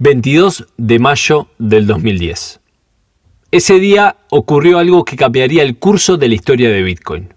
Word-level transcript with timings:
22 0.00 0.64
de 0.76 1.00
mayo 1.00 1.48
del 1.58 1.88
2010. 1.88 2.60
Ese 3.50 3.80
día 3.80 4.14
ocurrió 4.30 4.78
algo 4.78 5.04
que 5.04 5.16
cambiaría 5.16 5.64
el 5.64 5.76
curso 5.76 6.16
de 6.16 6.28
la 6.28 6.36
historia 6.36 6.70
de 6.70 6.84
Bitcoin. 6.84 7.34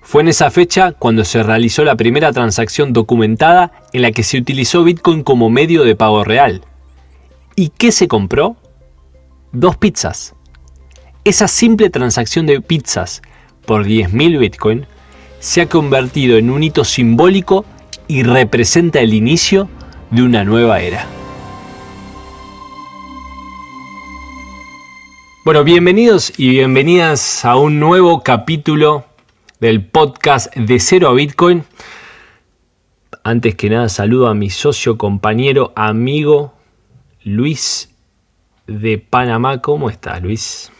Fue 0.00 0.22
en 0.22 0.28
esa 0.28 0.52
fecha 0.52 0.92
cuando 0.92 1.24
se 1.24 1.42
realizó 1.42 1.82
la 1.82 1.96
primera 1.96 2.30
transacción 2.30 2.92
documentada 2.92 3.72
en 3.92 4.02
la 4.02 4.12
que 4.12 4.22
se 4.22 4.38
utilizó 4.38 4.84
Bitcoin 4.84 5.24
como 5.24 5.50
medio 5.50 5.82
de 5.82 5.96
pago 5.96 6.22
real. 6.22 6.62
¿Y 7.56 7.70
qué 7.70 7.90
se 7.90 8.06
compró? 8.06 8.54
Dos 9.50 9.76
pizzas. 9.76 10.36
Esa 11.24 11.48
simple 11.48 11.90
transacción 11.90 12.46
de 12.46 12.60
pizzas 12.60 13.22
por 13.66 13.86
10.000 13.86 14.38
Bitcoin 14.38 14.86
se 15.40 15.62
ha 15.62 15.68
convertido 15.68 16.38
en 16.38 16.48
un 16.50 16.62
hito 16.62 16.84
simbólico 16.84 17.64
y 18.06 18.22
representa 18.22 19.00
el 19.00 19.14
inicio 19.14 19.68
de 20.12 20.22
una 20.22 20.44
nueva 20.44 20.80
era. 20.80 21.21
Bueno, 25.44 25.64
bienvenidos 25.64 26.32
y 26.38 26.50
bienvenidas 26.50 27.44
a 27.44 27.56
un 27.56 27.80
nuevo 27.80 28.22
capítulo 28.22 29.04
del 29.58 29.84
podcast 29.84 30.54
de 30.54 30.78
Cero 30.78 31.08
a 31.08 31.14
Bitcoin. 31.14 31.64
Antes 33.24 33.56
que 33.56 33.68
nada, 33.68 33.88
saludo 33.88 34.28
a 34.28 34.34
mi 34.34 34.50
socio, 34.50 34.96
compañero, 34.96 35.72
amigo 35.74 36.54
Luis 37.24 37.92
de 38.68 38.98
Panamá. 38.98 39.60
¿Cómo 39.60 39.90
estás, 39.90 40.22
Luis? 40.22 40.70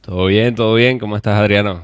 Todo 0.00 0.24
bien, 0.24 0.54
todo 0.54 0.74
bien. 0.74 0.98
¿Cómo 0.98 1.14
estás, 1.14 1.38
Adriano? 1.38 1.82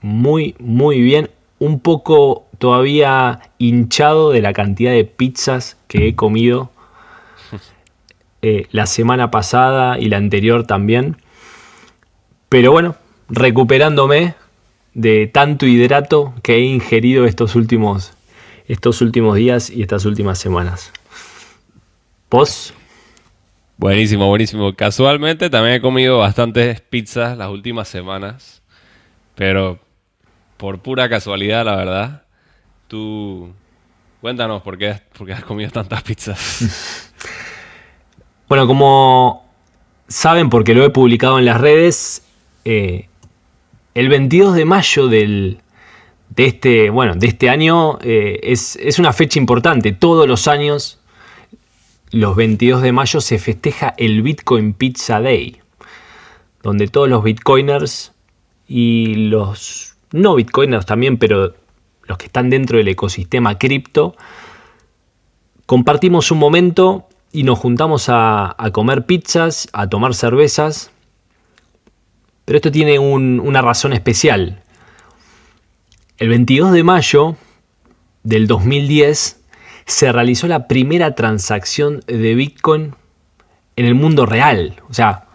Muy, 0.00 0.56
muy 0.58 1.00
bien. 1.00 1.30
Un 1.60 1.78
poco 1.78 2.48
todavía 2.58 3.52
hinchado 3.58 4.32
de 4.32 4.42
la 4.42 4.52
cantidad 4.52 4.90
de 4.90 5.04
pizzas 5.04 5.76
que 5.86 6.08
he 6.08 6.16
comido 6.16 6.72
eh, 8.48 8.68
la 8.70 8.86
semana 8.86 9.32
pasada 9.32 9.98
y 9.98 10.08
la 10.08 10.18
anterior 10.18 10.68
también. 10.68 11.16
Pero 12.48 12.70
bueno, 12.70 12.94
recuperándome 13.28 14.36
de 14.94 15.26
tanto 15.26 15.66
hidrato 15.66 16.32
que 16.44 16.54
he 16.54 16.60
ingerido 16.60 17.24
estos 17.24 17.56
últimos, 17.56 18.12
estos 18.68 19.00
últimos 19.00 19.34
días 19.34 19.68
y 19.68 19.82
estas 19.82 20.04
últimas 20.04 20.38
semanas. 20.38 20.92
¿Vos? 22.30 22.72
Buenísimo, 23.78 24.28
buenísimo. 24.28 24.76
Casualmente 24.76 25.50
también 25.50 25.74
he 25.74 25.80
comido 25.80 26.18
bastantes 26.18 26.80
pizzas 26.80 27.36
las 27.36 27.50
últimas 27.50 27.88
semanas, 27.88 28.62
pero 29.34 29.80
por 30.56 30.78
pura 30.82 31.08
casualidad, 31.08 31.64
la 31.64 31.74
verdad. 31.74 32.22
Tú, 32.86 33.52
cuéntanos 34.20 34.62
por 34.62 34.78
qué, 34.78 35.00
por 35.18 35.26
qué 35.26 35.32
has 35.32 35.44
comido 35.44 35.72
tantas 35.72 36.04
pizzas. 36.04 37.12
Bueno, 38.48 38.68
como 38.68 39.44
saben, 40.06 40.50
porque 40.50 40.74
lo 40.74 40.84
he 40.84 40.90
publicado 40.90 41.38
en 41.38 41.46
las 41.46 41.60
redes, 41.60 42.22
eh, 42.64 43.08
el 43.94 44.08
22 44.08 44.54
de 44.54 44.64
mayo 44.64 45.08
del, 45.08 45.58
de, 46.30 46.46
este, 46.46 46.90
bueno, 46.90 47.14
de 47.16 47.26
este 47.26 47.50
año 47.50 47.98
eh, 48.02 48.38
es, 48.44 48.76
es, 48.76 49.00
una 49.00 49.12
fecha 49.12 49.40
importante. 49.40 49.90
Todos 49.90 50.28
los 50.28 50.46
años, 50.46 51.00
los 52.12 52.36
22 52.36 52.82
de 52.82 52.92
mayo, 52.92 53.20
se 53.20 53.38
festeja 53.40 53.94
el 53.96 54.22
Bitcoin 54.22 54.74
Pizza 54.74 55.20
Day, 55.20 55.56
donde 56.62 56.86
todos 56.86 57.08
los 57.08 57.24
bitcoiners 57.24 58.12
y 58.68 59.14
los 59.28 59.96
no 60.12 60.36
bitcoiners 60.36 60.86
también, 60.86 61.18
pero 61.18 61.54
los 62.04 62.16
que 62.16 62.26
están 62.26 62.48
dentro 62.50 62.78
del 62.78 62.86
ecosistema 62.86 63.58
cripto, 63.58 64.14
compartimos 65.66 66.30
un 66.30 66.38
momento 66.38 67.08
y 67.32 67.42
nos 67.42 67.58
juntamos 67.58 68.06
a, 68.08 68.54
comer 68.72 69.04
pizzas, 69.06 69.68
a 69.72 69.88
tomar 69.88 70.14
cervezas. 70.14 70.90
Pero 72.44 72.56
esto 72.56 72.70
tiene 72.70 72.98
una 72.98 73.62
razón 73.62 73.92
especial. 73.92 74.62
El 76.18 76.28
22 76.28 76.72
de 76.72 76.82
mayo 76.82 77.36
del 78.22 78.46
2010 78.46 79.40
se 79.84 80.12
realizó 80.12 80.48
la 80.48 80.66
primera 80.66 81.14
transacción 81.14 82.00
de 82.06 82.34
Bitcoin 82.34 82.94
en 83.76 83.84
el 83.84 83.94
mundo 83.94 84.26
real. 84.26 84.80
O 84.88 84.94
sea, 84.94 85.26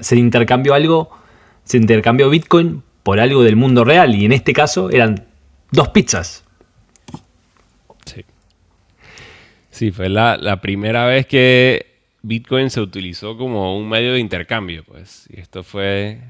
se 0.00 0.16
intercambió 0.16 0.74
algo, 0.74 1.10
se 1.64 1.76
intercambió 1.76 2.28
Bitcoin 2.28 2.82
por 3.02 3.20
algo 3.20 3.42
del 3.42 3.56
mundo 3.56 3.84
real. 3.84 4.14
Y 4.14 4.24
en 4.24 4.32
este 4.32 4.52
caso 4.52 4.90
eran 4.90 5.26
dos 5.70 5.88
pizzas. 5.88 6.44
Sí, 9.80 9.92
fue 9.92 10.10
la, 10.10 10.60
primera 10.60 11.06
vez 11.06 11.24
que 11.24 11.86
Bitcoin 12.20 12.68
se 12.68 12.82
utilizó 12.82 13.38
como 13.38 13.78
un 13.78 13.88
medio 13.88 14.12
de 14.12 14.20
intercambio, 14.20 14.84
pues. 14.84 15.26
Y 15.30 15.40
esto 15.40 15.62
fue 15.62 16.20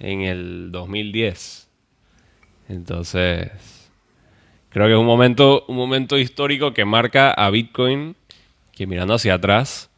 en 0.00 0.22
el 0.22 0.72
2010. 0.72 1.68
Entonces, 2.68 3.52
creo 4.70 4.88
que 4.88 4.94
es 4.94 4.98
un 4.98 5.06
momento, 5.06 5.64
un 5.68 5.76
momento 5.76 6.18
histórico 6.18 6.74
que 6.74 6.84
marca 6.84 7.30
a 7.30 7.48
Bitcoin, 7.50 8.16
que 8.72 8.88
mirando 8.88 9.14
hacia 9.14 9.34
atrás, 9.34 9.88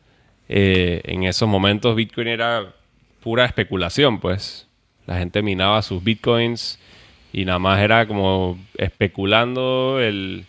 eh, 0.51 1.01
en 1.05 1.23
esos 1.23 1.49
momentos 1.49 1.97
Bitcoin 1.97 2.29
era 2.29 2.75
pura 3.23 3.47
especulación, 3.47 4.21
pues. 4.21 4.69
La 5.07 5.17
gente 5.17 5.41
minaba 5.41 5.81
sus 5.81 6.05
Bitcoins 6.05 6.79
y 7.33 7.47
nada 7.47 7.59
más 7.59 7.81
era 7.81 8.07
como 8.07 8.59
especulando 8.77 9.99
el, 9.99 10.45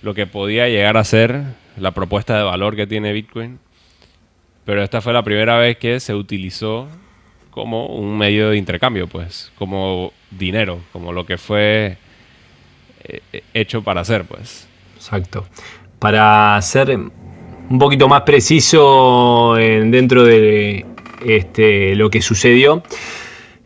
lo 0.00 0.14
que 0.14 0.26
podía 0.26 0.70
llegar 0.70 0.96
a 0.96 1.04
ser 1.04 1.60
la 1.76 1.92
propuesta 1.92 2.36
de 2.36 2.42
valor 2.42 2.76
que 2.76 2.86
tiene 2.86 3.12
Bitcoin. 3.12 3.58
Pero 4.64 4.82
esta 4.82 5.00
fue 5.00 5.12
la 5.12 5.22
primera 5.22 5.58
vez 5.58 5.76
que 5.76 5.98
se 6.00 6.14
utilizó 6.14 6.88
como 7.50 7.86
un 7.86 8.16
medio 8.16 8.50
de 8.50 8.56
intercambio, 8.56 9.06
pues, 9.06 9.52
como 9.58 10.12
dinero, 10.30 10.80
como 10.92 11.12
lo 11.12 11.26
que 11.26 11.36
fue 11.36 11.98
eh, 13.04 13.42
hecho 13.54 13.82
para 13.82 14.02
hacer, 14.02 14.24
pues. 14.24 14.68
Exacto. 14.96 15.46
Para 15.98 16.60
ser 16.62 16.96
un 16.96 17.78
poquito 17.78 18.08
más 18.08 18.22
preciso 18.22 19.54
dentro 19.56 20.24
de 20.24 20.86
este, 21.24 21.94
lo 21.94 22.10
que 22.10 22.22
sucedió, 22.22 22.82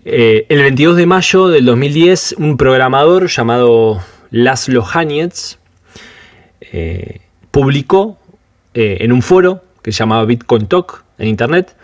eh, 0.05 0.47
el 0.49 0.63
22 0.63 0.97
de 0.97 1.07
mayo 1.07 1.49
del 1.49 1.65
2010, 1.65 2.37
un 2.39 2.57
programador 2.57 3.27
llamado 3.27 4.01
Laszlo 4.31 4.85
Hanietz 4.93 5.59
eh, 6.61 7.21
publicó 7.57 8.19
eh, 8.75 8.99
en 9.01 9.13
un 9.13 9.23
foro 9.23 9.63
que 9.81 9.91
se 9.91 10.01
llamaba 10.01 10.27
Bitcoin 10.27 10.67
Talk 10.67 11.03
en 11.17 11.29
internet, 11.29 11.75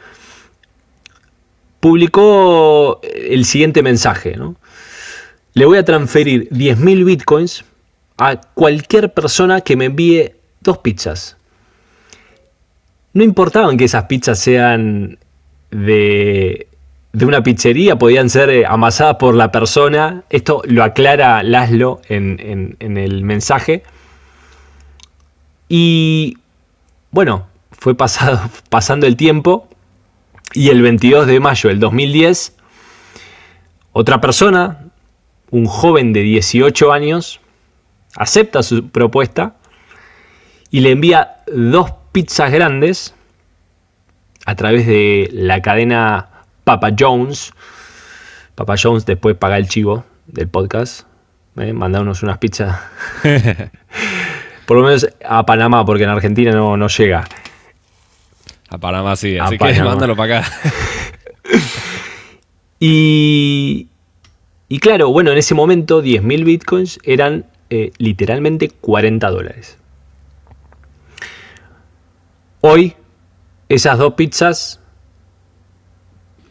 publicó 1.80 3.00
eh, 3.02 3.28
el 3.30 3.46
siguiente 3.46 3.82
mensaje. 3.82 4.36
Le 5.54 5.64
voy 5.64 5.78
a 5.78 5.84
transferir 5.86 6.50
10.000 6.50 7.06
bitcoins 7.06 7.64
a 8.18 8.36
cualquier 8.36 9.14
persona 9.14 9.62
que 9.62 9.76
me 9.76 9.86
envíe 9.86 10.34
dos 10.60 10.76
pizzas. 10.76 11.38
No 13.14 13.24
importaban 13.24 13.78
que 13.78 13.84
esas 13.86 14.04
pizzas 14.04 14.38
sean 14.38 15.16
de, 15.70 16.66
de 17.14 17.24
una 17.24 17.42
pizzería, 17.42 17.96
podían 17.96 18.28
ser 18.28 18.50
eh, 18.50 18.66
amasadas 18.66 19.16
por 19.16 19.34
la 19.34 19.50
persona. 19.50 20.24
Esto 20.28 20.60
lo 20.66 20.84
aclara 20.84 21.42
Laszlo 21.42 22.02
en 22.10 22.76
el 22.78 23.24
mensaje. 23.24 23.84
Y 25.74 26.36
bueno, 27.12 27.46
fue 27.70 27.94
pasando 28.68 29.06
el 29.06 29.16
tiempo 29.16 29.70
y 30.52 30.68
el 30.68 30.82
22 30.82 31.26
de 31.26 31.40
mayo 31.40 31.70
del 31.70 31.80
2010, 31.80 32.54
otra 33.92 34.20
persona, 34.20 34.84
un 35.50 35.64
joven 35.64 36.12
de 36.12 36.20
18 36.20 36.92
años, 36.92 37.40
acepta 38.16 38.62
su 38.62 38.90
propuesta 38.90 39.56
y 40.70 40.80
le 40.80 40.90
envía 40.90 41.38
dos 41.50 41.90
pizzas 42.12 42.52
grandes 42.52 43.14
a 44.44 44.54
través 44.56 44.86
de 44.86 45.30
la 45.32 45.62
cadena 45.62 46.44
Papa 46.64 46.90
Jones. 46.98 47.54
Papa 48.56 48.74
Jones 48.76 49.06
después 49.06 49.38
paga 49.38 49.56
el 49.56 49.68
chivo 49.68 50.04
del 50.26 50.48
podcast. 50.48 51.06
¿eh? 51.56 51.72
Unas 51.72 52.36
pizzas. 52.36 52.78
Por 54.66 54.76
lo 54.76 54.84
menos 54.84 55.06
a 55.24 55.44
Panamá, 55.44 55.84
porque 55.84 56.04
en 56.04 56.10
Argentina 56.10 56.52
no, 56.52 56.88
llega. 56.88 57.28
A 58.68 58.78
Panamá 58.78 59.16
sí, 59.16 59.38
así 59.38 59.58
que 59.58 59.82
mándalo 59.82 60.16
para 60.16 60.38
acá. 60.38 60.52
y, 62.80 63.88
y 64.68 64.78
claro, 64.78 65.10
bueno, 65.10 65.30
en 65.32 65.38
ese 65.38 65.54
momento 65.54 66.02
10.000 66.02 66.44
bitcoins 66.44 66.98
eran 67.04 67.44
eh, 67.70 67.92
literalmente 67.98 68.68
40 68.68 69.30
dólares. 69.30 69.78
Hoy, 72.60 72.94
esas 73.68 73.98
dos 73.98 74.14
pizzas 74.14 74.80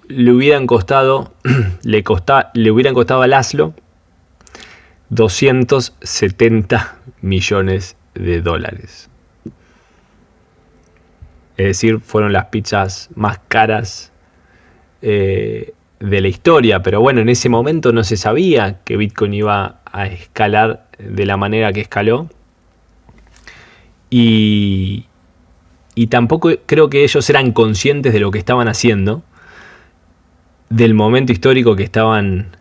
le 0.07 0.31
hubieran 0.31 0.67
costado, 0.67 1.33
le, 1.83 2.03
le 2.53 2.71
hubieran 2.71 2.93
costado 2.93 3.21
a 3.21 3.27
Laszlo 3.27 3.73
270 5.09 6.97
millones 7.21 7.95
de 8.13 8.41
dólares. 8.41 9.09
Es 11.57 11.65
decir, 11.65 11.99
fueron 11.99 12.33
las 12.33 12.45
pizzas 12.45 13.09
más 13.15 13.39
caras 13.47 14.11
eh, 15.01 15.73
de 15.99 16.21
la 16.21 16.27
historia. 16.27 16.81
Pero 16.81 17.01
bueno, 17.01 17.21
en 17.21 17.29
ese 17.29 17.49
momento 17.49 17.91
no 17.91 18.03
se 18.03 18.17
sabía 18.17 18.79
que 18.83 18.97
Bitcoin 18.97 19.33
iba 19.33 19.79
a 19.85 20.07
escalar 20.07 20.87
de 20.97 21.25
la 21.25 21.37
manera 21.37 21.71
que 21.71 21.81
escaló. 21.81 22.29
Y, 24.09 25.05
y 25.95 26.07
tampoco 26.07 26.49
creo 26.65 26.89
que 26.89 27.03
ellos 27.03 27.29
eran 27.29 27.51
conscientes 27.51 28.13
de 28.13 28.19
lo 28.19 28.31
que 28.31 28.39
estaban 28.39 28.67
haciendo, 28.67 29.23
del 30.69 30.93
momento 30.93 31.31
histórico 31.31 31.75
que 31.75 31.83
estaban 31.83 32.57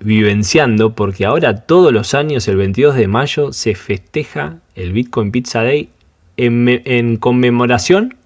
vivenciando, 0.00 0.94
porque 0.94 1.24
ahora 1.24 1.66
todos 1.66 1.92
los 1.92 2.14
años, 2.14 2.48
el 2.48 2.56
22 2.56 2.94
de 2.94 3.08
mayo, 3.08 3.52
se 3.52 3.74
festeja 3.74 4.58
el 4.74 4.92
Bitcoin 4.92 5.30
Pizza 5.32 5.62
Day 5.62 5.90
en, 6.36 7.16
conmemoración 7.16 8.16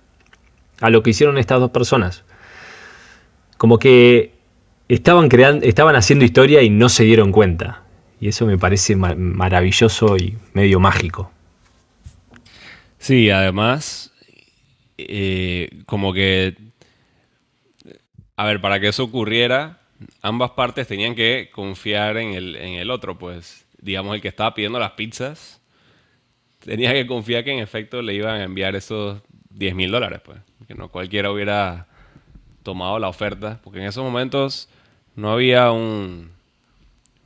a 0.81 0.91
lo 0.91 1.02
que 1.02 1.11
hicieron 1.11 1.38
estas 1.38 1.61
dos 1.61 1.70
personas. 1.70 2.25
Como 3.56 3.79
que 3.79 4.32
estaban, 4.88 5.29
creando, 5.29 5.67
estaban 5.67 5.97
haciendo 5.97 6.25
historia 6.25 6.62
y 6.62 6.70
no 6.70 6.88
se 6.88 7.05
dieron 7.05 7.32
cuenta. 7.32 7.82
Y 8.20 8.29
eso 8.29 8.46
me 8.46 8.58
parece 8.58 8.96
maravilloso 8.96 10.17
y 10.17 10.37
medio 10.53 10.81
mágico. 10.81 11.31
Sí, 12.99 13.31
además, 13.31 14.12
eh, 14.99 15.82
como 15.87 16.12
que, 16.12 16.55
a 18.37 18.44
ver, 18.44 18.61
para 18.61 18.79
que 18.79 18.88
eso 18.88 19.05
ocurriera, 19.05 19.80
ambas 20.23 20.52
partes 20.52 20.87
tenían 20.87 21.14
que 21.14 21.50
confiar 21.52 22.17
en 22.17 22.35
el, 22.35 22.56
en 22.56 22.75
el 22.75 22.91
otro, 22.91 23.19
pues, 23.19 23.67
digamos, 23.81 24.14
el 24.14 24.20
que 24.20 24.29
estaba 24.29 24.55
pidiendo 24.55 24.79
las 24.79 24.93
pizzas, 24.93 25.61
tenía 26.61 26.93
que 26.93 27.06
confiar 27.06 27.44
que 27.44 27.52
en 27.52 27.61
efecto 27.61 28.02
le 28.02 28.14
iban 28.14 28.41
a 28.41 28.44
enviar 28.44 28.76
esos 28.76 29.23
10 29.50 29.75
mil 29.75 29.91
dólares, 29.91 30.20
pues, 30.25 30.38
que 30.67 30.75
no 30.75 30.88
cualquiera 30.88 31.31
hubiera 31.31 31.87
tomado 32.62 32.99
la 32.99 33.08
oferta, 33.08 33.61
porque 33.62 33.81
en 33.81 33.87
esos 33.87 34.05
momentos 34.05 34.69
no 35.17 35.32
había 35.32 35.70
un, 35.70 36.31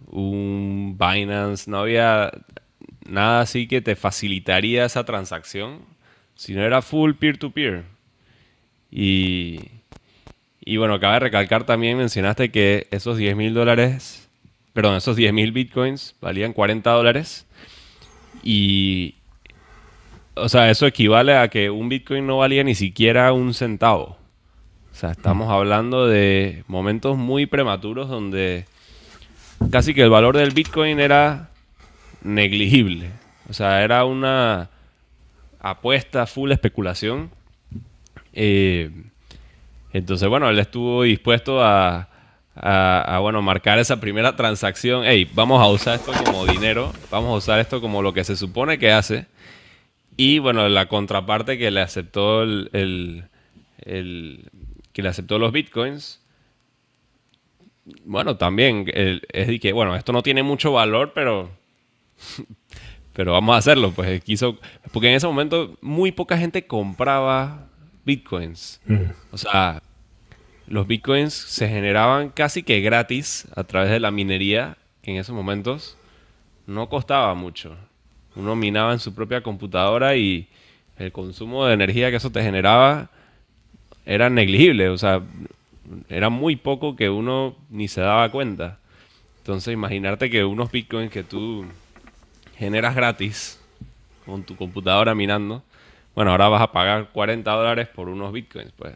un 0.06 0.96
Binance, 0.98 1.70
no 1.70 1.78
había 1.78 2.30
nada 3.06 3.40
así 3.40 3.66
que 3.66 3.80
te 3.80 3.96
facilitaría 3.96 4.84
esa 4.84 5.04
transacción, 5.04 5.82
sino 6.34 6.62
era 6.62 6.82
full 6.82 7.12
peer-to-peer. 7.14 7.84
Y, 8.90 9.60
y 10.64 10.78
bueno, 10.78 10.98
cabe 10.98 11.20
recalcar 11.20 11.64
también, 11.64 11.98
mencionaste 11.98 12.50
que 12.50 12.88
esos 12.90 13.18
10 13.18 13.36
mil 13.36 13.52
dólares, 13.52 14.30
perdón, 14.72 14.96
esos 14.96 15.14
10 15.14 15.32
mil 15.34 15.52
bitcoins 15.52 16.16
valían 16.22 16.54
40 16.54 16.90
dólares. 16.90 17.46
Y, 18.42 19.16
o 20.34 20.48
sea, 20.48 20.70
eso 20.70 20.86
equivale 20.86 21.36
a 21.36 21.48
que 21.48 21.68
un 21.68 21.90
bitcoin 21.90 22.26
no 22.26 22.38
valía 22.38 22.64
ni 22.64 22.74
siquiera 22.74 23.30
un 23.34 23.52
centavo. 23.52 24.16
O 24.90 24.96
sea, 24.96 25.10
estamos 25.10 25.50
hablando 25.50 26.06
de 26.06 26.64
momentos 26.66 27.18
muy 27.18 27.44
prematuros 27.44 28.08
donde 28.08 28.64
casi 29.70 29.92
que 29.92 30.02
el 30.02 30.10
valor 30.10 30.36
del 30.36 30.52
bitcoin 30.52 30.98
era 30.98 31.50
negligible. 32.22 33.10
O 33.50 33.52
sea, 33.52 33.84
era 33.84 34.06
una 34.06 34.70
apuesta 35.60 36.26
full 36.26 36.52
especulación. 36.52 37.30
Eh, 38.32 38.90
entonces, 39.94 40.28
bueno, 40.28 40.50
él 40.50 40.58
estuvo 40.58 41.04
dispuesto 41.04 41.62
a, 41.62 42.08
bueno, 43.20 43.42
marcar 43.42 43.78
esa 43.78 44.00
primera 44.00 44.34
transacción. 44.34 45.04
Hey, 45.06 45.30
vamos 45.32 45.62
a 45.62 45.68
usar 45.68 45.94
esto 45.94 46.12
como 46.24 46.44
dinero, 46.46 46.92
vamos 47.12 47.30
a 47.30 47.36
usar 47.36 47.60
esto 47.60 47.80
como 47.80 48.02
lo 48.02 48.12
que 48.12 48.24
se 48.24 48.36
supone 48.36 48.76
que 48.76 48.90
hace. 48.90 49.26
Y 50.16 50.40
bueno, 50.40 50.68
la 50.68 50.86
contraparte 50.86 51.58
que 51.58 51.70
le 51.70 51.80
aceptó 51.80 52.42
el, 52.42 53.28
que 53.78 55.02
le 55.02 55.08
aceptó 55.08 55.38
los 55.38 55.52
bitcoins. 55.52 56.20
Bueno, 58.04 58.36
también 58.36 58.86
es 58.92 59.46
de 59.46 59.60
que, 59.60 59.72
bueno, 59.72 59.94
esto 59.94 60.12
no 60.12 60.24
tiene 60.24 60.42
mucho 60.42 60.72
valor, 60.72 61.12
pero 61.14 61.50
pero 63.12 63.32
vamos 63.32 63.54
a 63.54 63.58
hacerlo, 63.58 63.92
pues 63.92 64.24
quiso, 64.24 64.58
porque 64.92 65.08
en 65.08 65.14
ese 65.14 65.28
momento 65.28 65.76
muy 65.80 66.10
poca 66.10 66.36
gente 66.36 66.66
compraba 66.66 67.68
bitcoins. 68.04 68.80
Mm. 68.86 69.10
O 69.30 69.38
sea, 69.38 69.82
los 70.66 70.86
bitcoins 70.86 71.34
se 71.34 71.68
generaban 71.68 72.30
casi 72.30 72.62
que 72.62 72.80
gratis 72.80 73.46
a 73.54 73.64
través 73.64 73.90
de 73.90 74.00
la 74.00 74.10
minería, 74.10 74.76
que 75.02 75.10
en 75.10 75.18
esos 75.18 75.34
momentos 75.34 75.96
no 76.66 76.88
costaba 76.88 77.34
mucho. 77.34 77.76
Uno 78.36 78.56
minaba 78.56 78.92
en 78.92 78.98
su 78.98 79.14
propia 79.14 79.42
computadora 79.42 80.16
y 80.16 80.48
el 80.98 81.12
consumo 81.12 81.66
de 81.66 81.74
energía 81.74 82.10
que 82.10 82.16
eso 82.16 82.30
te 82.30 82.42
generaba 82.42 83.10
era 84.06 84.30
negligible, 84.30 84.88
o 84.88 84.98
sea, 84.98 85.22
era 86.08 86.30
muy 86.30 86.56
poco 86.56 86.96
que 86.96 87.10
uno 87.10 87.56
ni 87.70 87.88
se 87.88 88.00
daba 88.00 88.30
cuenta. 88.30 88.78
Entonces, 89.38 89.74
imaginarte 89.74 90.30
que 90.30 90.44
unos 90.44 90.70
bitcoins 90.70 91.10
que 91.10 91.22
tú 91.22 91.66
generas 92.56 92.94
gratis 92.94 93.60
con 94.24 94.42
tu 94.42 94.56
computadora 94.56 95.14
minando, 95.14 95.62
bueno, 96.14 96.30
ahora 96.30 96.48
vas 96.48 96.62
a 96.62 96.72
pagar 96.72 97.10
40 97.12 97.50
dólares 97.50 97.88
por 97.88 98.08
unos 98.08 98.32
bitcoins, 98.32 98.72
pues, 98.76 98.94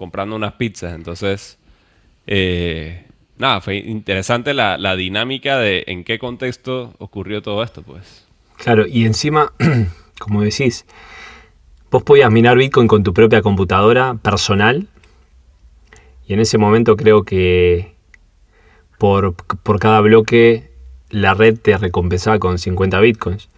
comprando 0.00 0.34
unas 0.34 0.54
pizzas. 0.54 0.94
Entonces, 0.94 1.58
eh, 2.26 3.04
nada, 3.36 3.60
fue 3.60 3.76
interesante 3.76 4.54
la, 4.54 4.78
la, 4.78 4.96
dinámica 4.96 5.58
de 5.58 5.84
en 5.88 6.04
qué 6.04 6.18
contexto 6.18 6.94
ocurrió 6.96 7.42
todo 7.42 7.62
esto, 7.62 7.82
pues. 7.82 8.26
Claro, 8.56 8.86
y 8.86 9.04
encima, 9.04 9.52
como 10.18 10.40
decís, 10.40 10.86
vos 11.90 12.02
podías 12.02 12.30
minar 12.30 12.56
bitcoin 12.56 12.88
con 12.88 13.02
tu 13.02 13.12
propia 13.12 13.42
computadora 13.42 14.14
personal. 14.14 14.88
Y 16.26 16.32
en 16.32 16.40
ese 16.40 16.56
momento 16.56 16.96
creo 16.96 17.24
que 17.24 17.94
por, 18.96 19.34
por 19.34 19.78
cada 19.80 20.00
bloque 20.00 20.70
la 21.10 21.34
red 21.34 21.58
te 21.58 21.76
recompensaba 21.76 22.38
con 22.38 22.58
50 22.58 22.98
bitcoins. 23.00 23.50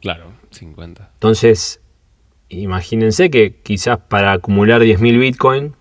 Claro, 0.00 0.32
50. 0.52 1.10
Entonces, 1.12 1.82
imagínense 2.48 3.30
que 3.30 3.54
quizás 3.62 3.98
para 3.98 4.32
acumular 4.32 4.82
10.000 4.82 5.18
bitcoins 5.18 5.72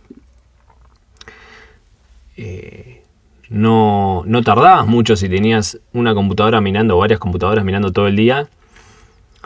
eh, 2.37 3.03
no, 3.49 4.23
no 4.25 4.41
tardabas 4.41 4.87
mucho 4.87 5.15
si 5.15 5.29
tenías 5.29 5.79
una 5.93 6.13
computadora 6.13 6.61
minando 6.61 6.95
o 6.95 6.99
varias 6.99 7.19
computadoras 7.19 7.63
minando 7.63 7.91
todo 7.91 8.07
el 8.07 8.15
día, 8.15 8.49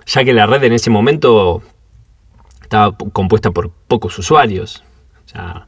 ya 0.05 0.23
que 0.23 0.33
la 0.33 0.45
red 0.45 0.63
en 0.63 0.73
ese 0.73 0.89
momento 0.89 1.61
estaba 2.61 2.95
compuesta 2.95 3.51
por 3.51 3.69
pocos 3.69 4.17
usuarios. 4.17 4.83
O 5.25 5.29
sea, 5.29 5.67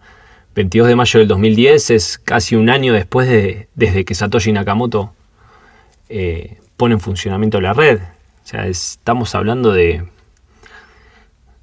22 0.56 0.88
de 0.88 0.96
mayo 0.96 1.20
del 1.20 1.28
2010 1.28 1.90
es 1.92 2.18
casi 2.18 2.56
un 2.56 2.70
año 2.70 2.94
después 2.94 3.28
de 3.28 3.68
desde 3.76 4.06
que 4.06 4.16
Satoshi 4.16 4.52
Nakamoto 4.52 5.14
eh, 6.10 6.60
pone 6.78 6.94
en 6.94 7.00
funcionamiento 7.00 7.62
la 7.62 7.74
red. 7.74 8.00
O 8.00 8.48
sea, 8.48 8.68
estamos 8.68 9.36
hablando 9.36 9.72
de, 9.72 10.06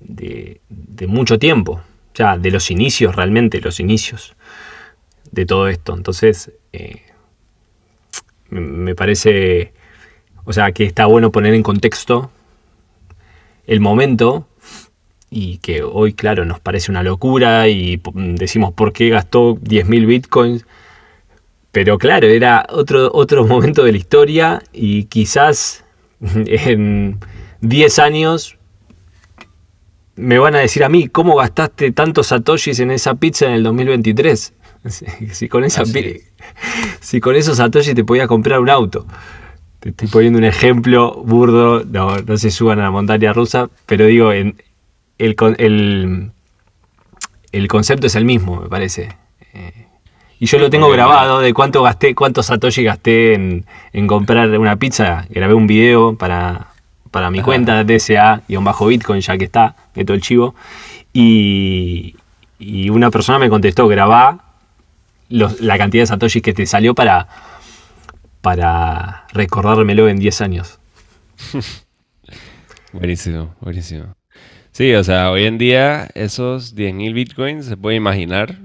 de, 0.01 0.61
mucho 1.07 1.39
tiempo. 1.39 1.81
Sea, 2.15 2.37
de 2.37 2.51
los 2.51 2.71
inicios, 2.71 3.15
realmente, 3.15 3.61
los 3.61 3.79
inicios 3.79 4.35
de 5.31 5.47
todo 5.47 5.69
esto. 5.69 5.95
Entonces, 5.95 6.53
eh, 6.73 7.03
me 8.51 8.95
parece, 8.95 9.73
o 10.45 10.53
sea, 10.53 10.73
que 10.73 10.85
está 10.85 11.07
bueno 11.07 11.31
poner 11.31 11.55
en 11.55 11.63
contexto 11.63 12.31
el 13.67 13.81
momento 13.81 14.49
y 15.31 15.59
que 15.59 15.83
hoy, 15.83 16.15
claro, 16.15 16.45
nos 16.45 16.59
parece 16.59 16.91
una 16.91 17.03
locura 17.03 17.69
y 17.69 18.01
decimos 18.15 18.73
por 18.73 18.93
qué 18.93 19.11
gastó 19.11 19.55
10.000 19.57 20.07
bitcoins 20.07 20.65
pero 21.79 21.97
claro, 21.99 22.27
era 22.27 22.67
otro, 22.71 23.11
otro 23.13 23.47
momento 23.47 23.85
de 23.85 23.93
la 23.93 23.99
historia 23.99 24.63
y 24.73 25.05
quizás 25.05 25.85
en 26.21 27.21
10 27.61 27.99
años 28.01 28.58
me 30.19 30.39
van 30.39 30.55
a 30.55 30.59
decir 30.59 30.85
a 30.85 30.89
mí, 30.89 31.09
¿cómo 31.09 31.37
gastaste 31.37 31.93
tantos 31.93 32.29
satoshis 32.29 32.81
en 32.81 32.91
esa 32.91 33.15
pizza 33.15 33.47
en 33.47 33.53
el 33.53 33.63
2023? 33.63 34.55
Si, 35.33 35.49
con, 35.49 35.65
esa, 35.65 35.83
si 37.01 37.21
con 37.21 37.35
esos 37.35 37.57
satoshis 37.57 37.95
te 37.95 38.05
podías 38.05 38.29
comprar 38.29 38.61
un 38.61 38.71
auto. 38.71 39.07
Te 39.81 39.91
estoy 39.91 40.09
poniendo 40.09 40.39
un 40.39 40.45
ejemplo 40.45 41.15
burdo, 41.25 41.85
no, 41.85 42.19
no 42.19 42.37
se 42.37 42.51
suban 42.51 42.79
a 42.79 42.85
la 42.85 42.91
montaña 42.91 43.33
rusa, 43.33 43.69
pero 43.87 44.07
digo, 44.07 44.33
en, 44.33 44.57
el, 45.19 45.37
el, 45.59 46.31
el 47.53 47.69
concepto 47.69 48.07
es 48.07 48.15
el 48.15 48.25
mismo, 48.25 48.61
me 48.61 48.69
parece. 48.69 49.17
Eh, 49.53 49.89
y 50.41 50.47
yo 50.47 50.59
lo 50.59 50.71
tengo 50.71 50.89
grabado 50.89 51.41
de 51.41 51.53
cuánto 51.53 51.83
gasté, 51.83 52.15
cuántos 52.15 52.47
Satoshi 52.47 52.85
gasté 52.85 53.35
en, 53.35 54.07
comprar 54.07 54.57
una 54.59 54.77
pizza. 54.77 55.27
Grabé 55.31 55.55
un 55.55 55.67
video 55.67 56.17
para, 56.17 56.68
para 57.11 57.31
mi 57.31 57.43
cuenta 57.43 57.83
de 57.83 57.97
DSA-Bitcoin, 57.97 59.21
ya 59.21 59.39
que 59.39 59.45
está, 59.45 59.77
meto 59.95 60.15
el 60.15 60.21
chivo. 60.21 60.55
Y, 61.13 62.15
una 62.91 63.11
persona 63.11 63.39
me 63.39 63.49
contestó, 63.49 63.87
grabá 63.87 64.45
la 65.29 65.79
cantidad 65.79 66.03
de 66.03 66.07
Satoshi 66.07 66.41
que 66.41 66.53
te 66.53 66.67
salió 66.67 66.95
para, 66.95 67.29
para 68.41 69.27
recordármelo 69.33 70.09
en 70.09 70.19
10 70.19 70.41
años. 70.41 70.79
buenísimo, 72.93 73.55
buenísimo. 73.61 74.15
Sí, 74.73 74.95
o 74.95 75.05
sea, 75.05 75.31
hoy 75.31 75.45
en 75.45 75.59
día 75.59 76.09
esos 76.15 76.75
10.000 76.77 77.13
bitcoins, 77.13 77.67
se 77.67 77.77
puede 77.77 77.97
imaginar, 77.97 78.57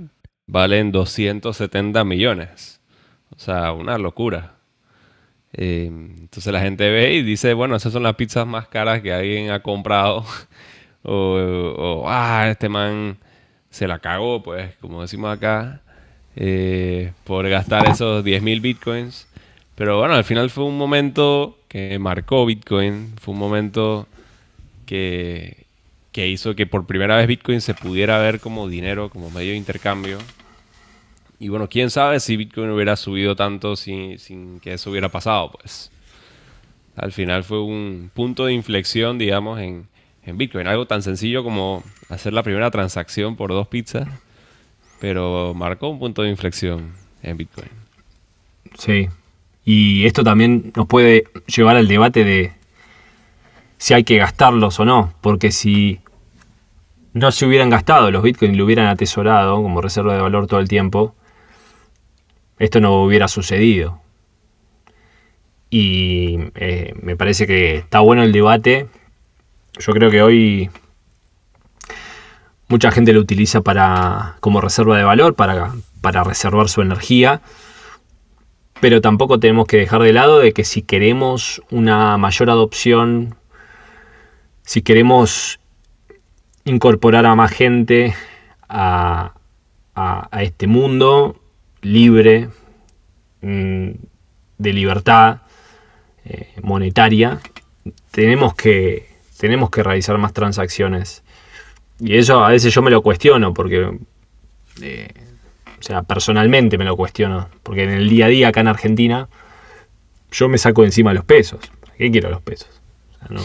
valen 0.48 0.92
270 0.92 2.04
millones. 2.04 2.82
O 3.36 3.40
sea, 3.40 3.72
una 3.72 3.98
locura. 3.98 4.54
Eh, 5.54 5.86
entonces 5.86 6.52
la 6.52 6.62
gente 6.62 6.90
ve 6.90 7.14
y 7.14 7.24
dice, 7.24 7.54
bueno, 7.54 7.76
esas 7.76 7.94
son 7.94 8.04
las 8.04 8.16
pizzas 8.16 8.48
más 8.48 8.68
caras 8.68 9.02
que 9.02 9.14
alguien 9.14 9.52
ha 9.52 9.62
comprado. 9.62 10.26
o, 11.04 12.06
ah, 12.08 12.48
este 12.50 12.70
man 12.70 13.18
se 13.70 13.88
la 13.88 14.00
cagó, 14.00 14.44
pues, 14.44 14.76
como 14.78 15.02
decimos 15.02 15.36
acá, 15.36 15.82
eh, 16.36 17.14
por 17.24 17.48
gastar 17.50 17.88
esos 17.90 18.24
10.000 18.24 18.62
bitcoins. 18.62 19.28
Pero 19.76 20.00
bueno, 20.00 20.14
al 20.14 20.24
final 20.24 20.50
fue 20.50 20.66
un 20.66 20.78
momento 20.78 21.58
que 21.68 21.98
marcó 21.98 22.46
Bitcoin, 22.46 23.14
fue 23.20 23.34
un 23.34 23.40
momento 23.40 24.08
que, 24.86 25.66
que 26.12 26.28
hizo 26.30 26.56
que 26.56 26.68
por 26.68 26.86
primera 26.86 27.18
vez 27.18 27.28
Bitcoin 27.28 27.62
se 27.62 27.74
pudiera 27.74 28.20
ver 28.20 28.40
como 28.40 28.68
dinero, 28.68 29.10
como 29.10 29.32
medio 29.32 29.52
de 29.52 29.58
intercambio. 29.58 30.20
Y 31.44 31.50
bueno, 31.50 31.68
quién 31.68 31.90
sabe 31.90 32.22
si 32.22 32.38
Bitcoin 32.38 32.70
hubiera 32.70 32.96
subido 32.96 33.36
tanto 33.36 33.76
sin, 33.76 34.62
que 34.62 34.76
eso 34.76 34.90
hubiera 34.90 35.10
pasado, 35.10 35.52
pues. 35.52 35.92
Al 36.96 37.12
final 37.12 37.44
fue 37.44 37.62
un 37.62 38.10
punto 38.14 38.46
de 38.46 38.54
inflexión, 38.54 39.18
digamos, 39.18 39.60
en, 39.60 39.90
en 40.26 40.38
Bitcoin. 40.38 40.68
Algo 40.68 40.86
tan 40.86 41.02
sencillo 41.02 41.44
como 41.44 41.84
hacer 42.08 42.32
la 42.32 42.44
primera 42.44 42.72
transacción 42.72 43.36
por 43.36 43.50
dos 43.50 43.68
pizzas, 43.68 44.08
pero 45.02 45.54
marcó 45.54 45.90
un 45.90 46.00
punto 46.00 46.22
de 46.22 46.30
inflexión 46.30 46.94
en 47.22 47.36
Bitcoin. 47.36 47.68
Sí. 48.78 49.10
Y 49.66 50.06
esto 50.06 50.24
también 50.24 50.72
nos 50.78 50.88
puede 50.88 51.26
llevar 51.46 51.76
al 51.76 51.90
debate 51.90 52.24
de 52.24 52.54
si 53.78 53.94
hay 53.94 54.06
que 54.06 54.16
gastarlos 54.16 54.80
o 54.80 54.86
no, 54.86 55.14
porque 55.20 55.52
si 55.52 56.00
no 57.12 57.34
se 57.34 57.46
hubieran 57.46 57.70
gastado 57.70 58.12
los 58.12 58.24
bitcoins 58.24 58.54
y 58.54 58.58
lo 58.58 58.64
hubieran 58.64 58.88
atesorado 58.88 59.62
como 59.62 59.82
reserva 59.82 60.16
de 60.16 60.22
valor 60.22 60.48
todo 60.48 60.62
el 60.62 60.70
tiempo, 60.70 61.16
esto 62.64 62.80
no 62.80 63.04
hubiera 63.04 63.28
sucedido. 63.28 64.00
Y 65.70 66.38
eh, 66.56 66.94
me 67.02 67.18
parece 67.18 67.46
que 67.46 67.76
está 67.76 68.00
bueno 68.00 68.24
el 68.24 68.32
debate. 68.32 68.88
Yo 69.78 69.92
creo 69.92 70.10
que 70.10 70.22
hoy 70.22 70.70
mucha 72.70 72.92
gente 72.92 73.12
lo 73.12 73.20
utiliza 73.20 73.62
para, 73.62 74.38
como 74.40 74.62
reserva 74.62 74.98
de 74.98 75.04
valor, 75.04 75.36
para, 75.36 75.74
para 76.00 76.24
reservar 76.24 76.70
su 76.70 76.82
energía. 76.82 77.42
Pero 78.80 79.02
tampoco 79.02 79.42
tenemos 79.42 79.68
que 79.68 79.78
dejar 79.78 80.02
de 80.04 80.14
lado 80.14 80.40
de 80.40 80.54
que 80.54 80.64
si 80.64 80.84
queremos 80.84 81.62
una 81.70 82.18
mayor 82.18 82.50
adopción, 82.50 83.36
si 84.62 84.82
queremos 84.84 85.60
incorporar 86.64 87.26
a 87.26 87.36
más 87.36 87.52
gente 87.52 88.16
a, 88.70 89.34
a 89.96 90.44
este 90.44 90.68
mundo, 90.68 91.43
libre, 91.84 92.50
mm, 93.42 93.90
de 94.58 94.74
libertad 94.74 95.42
eh, 96.26 96.54
monetaria, 96.62 97.40
tenemos 98.12 98.56
que, 98.56 99.10
tenemos 99.38 99.70
que 99.70 99.84
realizar 99.84 100.18
más 100.18 100.34
transacciones. 100.34 101.24
Y 102.00 102.18
eso 102.18 102.44
a 102.44 102.50
veces 102.50 102.74
yo 102.74 102.82
me 102.82 102.92
lo 102.92 103.02
cuestiono 103.02 103.54
porque, 103.54 103.98
eh, 104.82 105.14
o 105.80 105.84
sea, 105.84 106.04
personalmente 106.04 106.78
me 106.78 106.86
lo 106.86 106.96
cuestiono, 106.96 107.50
porque 107.62 107.84
en 107.84 107.92
el 107.92 108.10
día 108.10 108.26
a 108.26 108.30
día 108.30 108.48
acá 108.48 108.62
en 108.62 108.70
Argentina 108.70 109.28
yo 110.32 110.50
me 110.50 110.58
saco 110.58 110.84
encima 110.84 111.14
los 111.14 111.26
pesos. 111.26 111.60
qué 111.98 112.10
quiero 112.10 112.30
los 112.30 112.42
pesos? 112.42 112.82
O 113.12 113.20
sea, 113.20 113.28
no, 113.30 113.42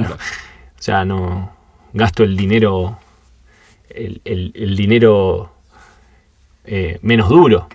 o 0.00 0.82
sea, 0.82 1.04
no 1.04 1.56
gasto 1.94 2.22
el 2.22 2.36
dinero, 2.36 2.98
el, 3.88 4.20
el 4.24 4.76
dinero 4.76 5.52
eh, 6.64 6.98
menos 7.02 7.28
duro. 7.28 7.68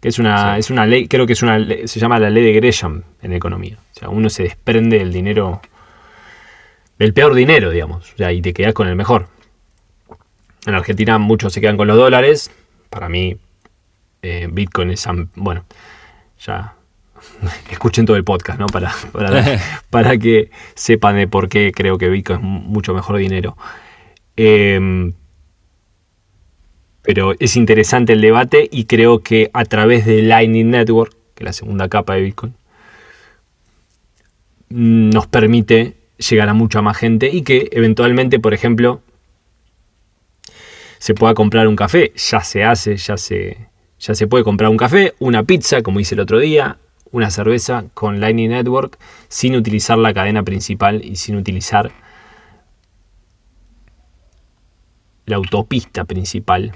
Que 0.00 0.08
es 0.08 0.18
una, 0.18 0.58
es 0.58 0.70
una 0.70 0.84
ley, 0.84 1.08
creo 1.08 1.26
que 1.26 1.32
es 1.32 1.42
una 1.42 1.58
se 1.86 1.98
llama 1.98 2.18
la 2.18 2.28
ley 2.28 2.44
de 2.44 2.52
Gresham 2.52 3.02
en 3.22 3.32
economía. 3.32 3.76
O 3.76 3.98
sea, 3.98 4.08
uno 4.10 4.28
se 4.28 4.42
desprende 4.42 4.98
del 4.98 5.12
dinero, 5.12 5.62
del 6.98 7.14
peor 7.14 7.34
dinero, 7.34 7.70
digamos, 7.70 8.12
o 8.12 8.16
sea, 8.16 8.30
y 8.30 8.42
te 8.42 8.52
quedas 8.52 8.74
con 8.74 8.86
el 8.86 8.96
mejor. 8.96 9.28
En 10.66 10.74
Argentina 10.74 11.16
muchos 11.18 11.52
se 11.52 11.60
quedan 11.60 11.78
con 11.78 11.88
los 11.88 11.96
dólares. 11.96 12.50
Para 12.90 13.08
mí, 13.08 13.38
eh, 14.20 14.46
Bitcoin 14.50 14.90
es, 14.90 15.06
bueno, 15.36 15.64
ya 16.38 16.74
escuchen 17.70 18.04
todo 18.04 18.18
el 18.18 18.24
podcast, 18.24 18.58
¿no? 18.60 18.66
Para, 18.66 18.92
para, 19.10 19.58
para, 19.90 20.18
que 20.18 20.50
sepan 20.74 21.16
de 21.16 21.28
por 21.28 21.48
qué 21.48 21.72
creo 21.74 21.96
que 21.96 22.10
Bitcoin 22.10 22.40
es 22.40 22.44
mucho 22.44 22.92
mejor 22.92 23.16
dinero. 23.16 23.56
Eh, 24.36 25.12
pero 27.04 27.34
es 27.38 27.54
interesante 27.56 28.14
el 28.14 28.22
debate 28.22 28.66
y 28.72 28.86
creo 28.86 29.22
que 29.22 29.50
a 29.52 29.66
través 29.66 30.06
de 30.06 30.22
Lightning 30.22 30.70
Network, 30.70 31.14
que 31.34 31.44
es 31.44 31.44
la 31.44 31.52
segunda 31.52 31.88
capa 31.90 32.14
de 32.14 32.22
Bitcoin, 32.22 32.54
nos 34.70 35.26
permite 35.26 35.96
llegar 36.16 36.48
a 36.48 36.54
mucha 36.54 36.80
más 36.80 36.96
gente 36.96 37.28
y 37.30 37.42
que 37.42 37.68
eventualmente, 37.72 38.40
por 38.40 38.54
ejemplo, 38.54 39.02
se 40.98 41.14
pueda 41.14 41.34
comprar 41.34 41.68
un 41.68 41.76
café. 41.76 42.14
Ya 42.16 42.40
se 42.40 42.64
hace, 42.64 42.96
ya 42.96 43.18
se, 43.18 43.68
ya 44.00 44.14
se 44.14 44.26
puede 44.26 44.42
comprar 44.42 44.70
un 44.70 44.78
café, 44.78 45.12
una 45.18 45.42
pizza, 45.42 45.82
como 45.82 46.00
hice 46.00 46.14
el 46.14 46.20
otro 46.20 46.38
día, 46.38 46.78
una 47.10 47.28
cerveza 47.30 47.84
con 47.92 48.18
Lightning 48.18 48.48
Network 48.48 48.98
sin 49.28 49.56
utilizar 49.56 49.98
la 49.98 50.14
cadena 50.14 50.42
principal 50.42 51.04
y 51.04 51.16
sin 51.16 51.36
utilizar 51.36 51.92
la 55.26 55.36
autopista 55.36 56.04
principal 56.04 56.72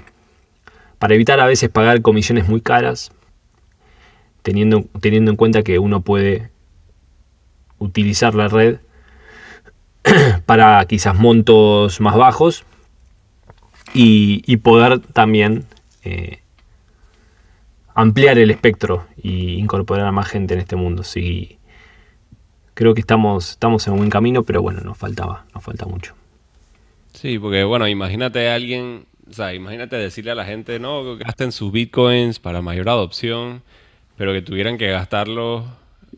para 0.99 1.15
evitar 1.15 1.39
a 1.39 1.45
veces 1.45 1.69
pagar 1.69 2.01
comisiones 2.01 2.47
muy 2.47 2.61
caras, 2.61 3.11
teniendo, 4.41 4.83
teniendo 5.01 5.31
en 5.31 5.37
cuenta 5.37 5.63
que 5.63 5.79
uno 5.79 6.01
puede 6.01 6.51
utilizar 7.79 8.35
la 8.35 8.49
red 8.49 8.79
para 10.45 10.85
quizás 10.85 11.15
montos 11.15 12.01
más 12.01 12.15
bajos 12.15 12.65
y, 13.93 14.57
poder 14.57 14.99
también 14.99 15.65
eh, 16.03 16.39
ampliar 17.95 18.37
el 18.37 18.51
espectro 18.51 19.07
e 19.23 19.29
incorporar 19.29 20.05
a 20.05 20.11
más 20.11 20.27
gente 20.27 20.53
en 20.53 20.59
este 20.59 20.75
mundo. 20.75 21.03
Sí, 21.03 21.57
creo 22.73 22.93
que 22.93 23.01
estamos, 23.01 23.51
estamos 23.51 23.87
en 23.87 23.93
un 23.93 23.99
buen 23.99 24.09
camino, 24.09 24.43
pero 24.43 24.61
bueno, 24.61 24.81
nos 24.81 24.97
faltaba, 24.97 25.45
nos 25.53 25.63
falta 25.63 25.85
mucho. 25.85 26.13
Sí, 27.13 27.39
porque 27.39 27.63
bueno, 27.63 27.87
imagínate 27.87 28.49
a 28.49 28.55
alguien 28.55 29.05
o 29.29 29.33
sea, 29.33 29.53
imagínate 29.53 29.95
decirle 29.95 30.31
a 30.31 30.35
la 30.35 30.45
gente, 30.45 30.79
no, 30.79 31.17
que 31.17 31.23
gasten 31.23 31.51
sus 31.51 31.71
bitcoins 31.71 32.39
para 32.39 32.61
mayor 32.61 32.89
adopción, 32.89 33.63
pero 34.17 34.33
que 34.33 34.41
tuvieran 34.41 34.77
que 34.77 34.89
gastarlo 34.89 35.65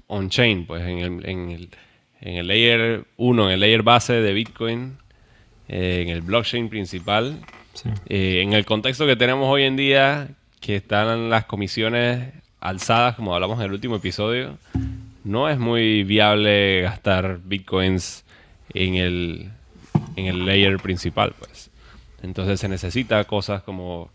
on-chain, 0.08 0.66
pues 0.66 0.84
en 0.84 1.00
el, 1.00 1.26
en, 1.30 1.52
el, 1.52 1.70
en 2.22 2.36
el 2.36 2.48
layer 2.48 3.06
1, 3.18 3.46
en 3.48 3.52
el 3.52 3.60
layer 3.60 3.84
base 3.84 4.14
de 4.14 4.34
Bitcoin, 4.34 4.98
eh, 5.68 6.02
en 6.04 6.10
el 6.10 6.22
blockchain 6.22 6.70
principal. 6.70 7.40
Eh, 8.08 8.42
en 8.42 8.54
el 8.54 8.66
contexto 8.66 9.06
que 9.06 9.16
tenemos 9.16 9.48
hoy 9.50 9.64
en 9.64 9.78
día, 9.78 10.30
que 10.60 10.76
están 10.76 11.30
las 11.30 11.46
comisiones 11.46 12.34
alzadas, 12.60 13.16
como 13.16 13.34
hablamos 13.34 13.60
en 13.60 13.66
el 13.66 13.72
último 13.72 13.96
episodio, 13.96 14.58
no 15.24 15.50
es 15.50 15.58
muy 15.58 16.04
viable 16.04 16.82
gastar 16.82 17.40
bitcoins 17.44 18.26
en 18.74 18.96
el, 18.96 19.50
en 20.16 20.26
el 20.26 20.46
layer 20.46 20.78
principal, 20.80 21.34
pues. 21.40 21.71
Entonces 22.24 22.60
se 22.60 22.68
necesita 22.68 23.24
cosas 23.26 23.64
como 23.64 24.12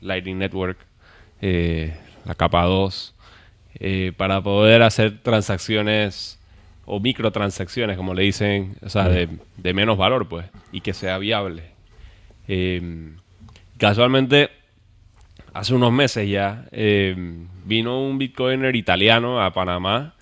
Lightning 0.00 0.38
Network, 0.38 0.78
eh, 1.40 1.96
la 2.24 2.34
capa 2.34 2.64
2, 2.64 3.14
eh, 3.78 4.12
para 4.16 4.40
poder 4.40 4.82
hacer 4.82 5.18
transacciones 5.22 6.40
o 6.86 7.00
microtransacciones, 7.00 7.96
como 7.96 8.14
le 8.14 8.22
dicen, 8.22 8.76
o 8.82 8.88
sea, 8.88 9.08
de, 9.08 9.74
menos 9.74 9.98
valor, 9.98 10.28
pues, 10.28 10.46
y 10.72 10.80
que 10.80 10.94
sea 10.94 11.18
viable. 11.18 11.64
Eh, 12.48 13.12
casualmente, 13.76 14.50
hace 15.52 15.74
unos 15.74 15.92
meses 15.92 16.28
ya, 16.28 16.68
vino 17.64 18.00
un 18.00 18.18
bitcoiner 18.18 18.76
italiano 18.76 19.42
a 19.42 19.52
Panamá 19.52 20.14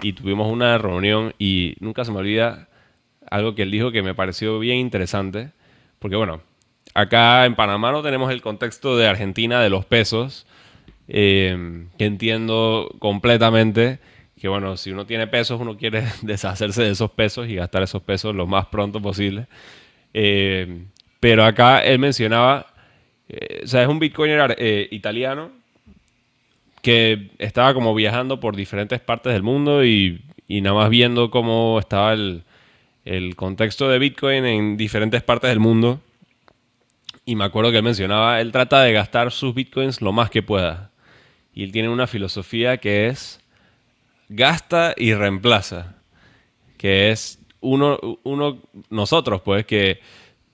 y 0.00 0.12
tuvimos 0.12 0.50
una 0.50 0.78
reunión 0.78 1.34
y 1.38 1.74
nunca 1.80 2.04
se 2.04 2.12
me 2.12 2.18
olvida 2.18 2.68
algo 3.28 3.54
que 3.54 3.62
él 3.62 3.70
dijo 3.70 3.90
que 3.90 4.02
me 4.02 4.14
pareció 4.14 4.58
bien 4.58 4.78
interesante, 4.78 5.50
porque 5.98 6.16
bueno, 6.16 6.40
Acá 6.96 7.44
en 7.44 7.54
Panamá 7.54 7.92
no 7.92 8.02
tenemos 8.02 8.32
el 8.32 8.40
contexto 8.40 8.96
de 8.96 9.06
Argentina 9.06 9.60
de 9.60 9.68
los 9.68 9.84
pesos, 9.84 10.46
eh, 11.08 11.84
que 11.98 12.06
entiendo 12.06 12.90
completamente 13.00 13.98
que, 14.40 14.48
bueno, 14.48 14.78
si 14.78 14.92
uno 14.92 15.04
tiene 15.04 15.26
pesos, 15.26 15.60
uno 15.60 15.76
quiere 15.76 16.04
deshacerse 16.22 16.84
de 16.84 16.92
esos 16.92 17.10
pesos 17.10 17.50
y 17.50 17.56
gastar 17.56 17.82
esos 17.82 18.00
pesos 18.00 18.34
lo 18.34 18.46
más 18.46 18.68
pronto 18.68 19.02
posible. 19.02 19.46
Eh, 20.14 20.84
pero 21.20 21.44
acá 21.44 21.84
él 21.84 21.98
mencionaba, 21.98 22.72
eh, 23.28 23.60
o 23.64 23.66
sea, 23.66 23.82
es 23.82 23.88
un 23.88 23.98
bitcoiner 23.98 24.56
italiano 24.90 25.50
que 26.80 27.28
estaba 27.36 27.74
como 27.74 27.94
viajando 27.94 28.40
por 28.40 28.56
diferentes 28.56 29.00
partes 29.00 29.34
del 29.34 29.42
mundo 29.42 29.84
y, 29.84 30.22
nada 30.48 30.74
más 30.74 30.88
viendo 30.88 31.30
cómo 31.30 31.78
estaba 31.78 32.14
el, 32.14 32.44
el 33.04 33.36
contexto 33.36 33.86
de 33.90 33.98
Bitcoin 33.98 34.46
en 34.46 34.76
diferentes 34.78 35.22
partes 35.22 35.50
del 35.50 35.60
mundo. 35.60 36.00
Y 37.28 37.34
me 37.34 37.44
acuerdo 37.44 37.72
que 37.72 37.78
él 37.78 37.82
mencionaba, 37.82 38.40
él 38.40 38.52
trata 38.52 38.82
de 38.82 38.92
gastar 38.92 39.32
sus 39.32 39.52
Bitcoins 39.52 40.00
lo 40.00 40.12
más 40.12 40.30
que 40.30 40.44
pueda. 40.44 40.92
Y 41.52 41.64
él 41.64 41.72
tiene 41.72 41.88
una 41.88 42.06
filosofía 42.06 42.76
que 42.78 43.08
es 43.08 43.40
gasta 44.28 44.94
y 44.96 45.12
reemplaza. 45.12 45.96
Que 46.78 47.10
es 47.10 47.40
uno, 47.60 47.98
uno 48.22 48.62
nosotros, 48.90 49.42
pues, 49.42 49.66
que 49.66 50.00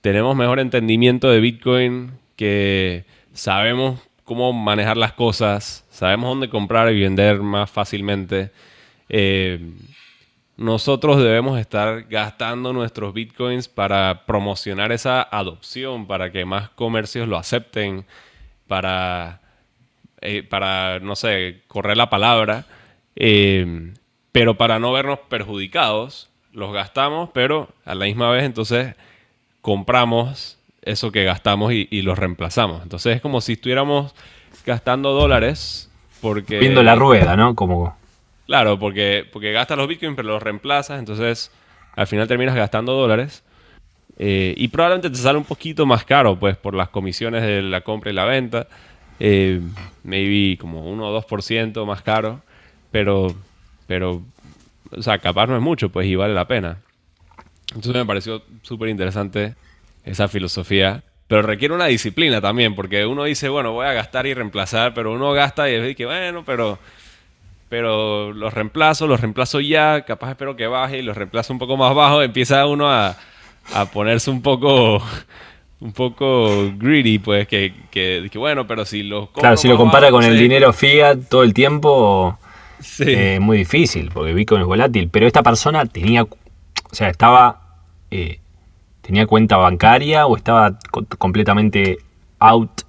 tenemos 0.01 0.35
mejor 0.35 0.59
entendimiento 0.59 1.29
de 1.29 1.39
Bitcoin, 1.39 2.11
que 2.35 3.05
sabemos 3.33 3.99
cómo 4.23 4.51
manejar 4.51 4.97
las 4.97 5.13
cosas, 5.13 5.85
sabemos 5.91 6.29
dónde 6.29 6.49
comprar 6.49 6.91
y 6.91 7.01
vender 7.01 7.39
más 7.41 7.69
fácilmente. 7.69 8.49
Eh, 9.09 9.59
nosotros 10.55 11.17
debemos 11.17 11.59
estar 11.59 12.03
gastando 12.03 12.73
nuestros 12.73 13.13
bitcoins 13.13 13.67
para 13.67 14.25
promocionar 14.25 14.91
esa 14.91 15.21
adopción, 15.21 16.05
para 16.05 16.31
que 16.31 16.45
más 16.45 16.69
comercios 16.69 17.27
lo 17.27 17.37
acepten, 17.37 18.05
para, 18.67 19.41
eh, 20.21 20.43
para 20.43 20.99
no 20.99 21.15
sé, 21.15 21.61
correr 21.67 21.97
la 21.97 22.09
palabra, 22.09 22.65
eh, 23.15 23.93
pero 24.31 24.55
para 24.57 24.79
no 24.79 24.91
vernos 24.91 25.19
perjudicados, 25.27 26.29
los 26.51 26.71
gastamos, 26.71 27.29
pero 27.33 27.69
a 27.83 27.95
la 27.95 28.05
misma 28.05 28.29
vez 28.29 28.43
entonces 28.43 28.95
compramos 29.61 30.59
eso 30.83 31.11
que 31.11 31.23
gastamos 31.23 31.73
y, 31.73 32.01
los 32.01 32.17
reemplazamos. 32.17 32.83
Entonces 32.83 33.15
es 33.15 33.21
como 33.21 33.41
si 33.41 33.53
estuviéramos 33.53 34.13
gastando 34.65 35.13
dólares 35.13 35.89
porque... 36.21 36.59
Viendo 36.59 36.83
la 36.83 36.95
rueda, 36.95 37.35
¿no? 37.35 37.55
Como... 37.55 37.95
Claro, 38.45 38.77
porque, 38.77 39.25
porque 39.31 39.51
gastas 39.51 39.77
los 39.77 39.87
bitcoins 39.87 40.15
pero 40.15 40.27
los 40.27 40.43
reemplazas, 40.43 40.99
entonces 40.99 41.51
al 41.95 42.07
final 42.07 42.27
terminas 42.27 42.55
gastando 42.55 42.93
dólares. 42.93 43.43
Eh, 44.17 44.53
y 44.57 44.67
probablemente 44.67 45.09
te 45.09 45.17
sale 45.17 45.37
un 45.37 45.45
poquito 45.45 45.85
más 45.85 46.03
caro, 46.05 46.37
pues, 46.37 46.55
por 46.57 46.75
las 46.75 46.89
comisiones 46.89 47.41
de 47.41 47.61
la 47.61 47.81
compra 47.81 48.11
y 48.11 48.13
la 48.13 48.25
venta. 48.25 48.67
Eh, 49.19 49.61
maybe 50.03 50.57
como 50.57 50.89
1 50.89 51.07
o 51.07 51.11
2% 51.11 51.85
más 51.85 52.01
caro. 52.01 52.41
Pero, 52.91 53.33
pero, 53.87 54.21
o 54.91 55.01
sea, 55.01 55.17
capaz 55.19 55.47
no 55.47 55.55
es 55.55 55.61
mucho, 55.61 55.89
pues, 55.89 56.07
y 56.07 56.15
vale 56.15 56.33
la 56.33 56.47
pena. 56.47 56.77
Entonces 57.69 57.95
me 57.95 58.05
pareció 58.05 58.43
súper 58.61 58.89
interesante 58.89 59.55
esa 60.05 60.27
filosofía. 60.27 61.03
Pero 61.27 61.41
requiere 61.41 61.73
una 61.73 61.85
disciplina 61.87 62.41
también, 62.41 62.75
porque 62.75 63.05
uno 63.05 63.23
dice, 63.23 63.49
bueno, 63.49 63.71
voy 63.71 63.87
a 63.87 63.93
gastar 63.93 64.27
y 64.27 64.33
reemplazar, 64.33 64.93
pero 64.93 65.13
uno 65.13 65.31
gasta 65.31 65.69
y 65.69 65.79
dice 65.79 65.95
que, 65.95 66.05
bueno, 66.05 66.43
pero 66.45 66.77
pero 67.73 68.33
los 68.33 68.53
reemplazo, 68.53 69.07
los 69.07 69.19
reemplazo 69.19 69.59
ya, 69.59 70.05
capaz 70.05 70.29
espero 70.29 70.55
que 70.55 70.67
baje 70.67 70.99
y 70.99 71.01
los 71.01 71.17
reemplazo 71.17 71.53
un 71.53 71.57
poco 71.57 71.75
más 71.75 71.95
bajo, 71.95 72.21
empieza 72.21 72.67
uno 72.67 72.87
a, 72.87 73.17
ponerse 73.91 74.29
un 74.29 74.43
poco 74.43 75.01
un 75.79 75.91
poco 75.91 76.71
greedy, 76.77 77.17
pues, 77.17 77.47
que, 77.47 77.73
que, 77.89 78.29
bueno, 78.35 78.67
pero 78.67 78.85
si 78.85 79.01
los 79.01 79.31
Claro, 79.31 79.57
si 79.57 79.67
lo 79.67 79.75
compara 79.75 80.11
con 80.11 80.23
el 80.23 80.37
dinero 80.37 80.71
fiat 80.71 81.17
todo 81.27 81.41
el 81.41 81.55
tiempo, 81.55 82.37
es 82.79 82.99
eh, 82.99 83.39
muy 83.41 83.57
difícil, 83.57 84.11
porque 84.13 84.33
Bitcoin 84.33 84.61
es 84.61 84.67
volátil. 84.67 85.09
Pero 85.09 85.25
esta 85.25 85.41
persona 85.41 85.83
tenía, 85.87 86.21
o 86.21 86.29
sea, 86.91 87.09
estaba, 87.09 87.79
eh, 88.11 88.39
tenía 89.01 89.25
cuenta 89.25 89.57
bancaria 89.57 90.27
o 90.27 90.37
estaba 90.37 90.77
completamente 91.17 91.97
out 92.37 92.83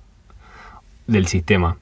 del 1.06 1.26
sistema. 1.26 1.78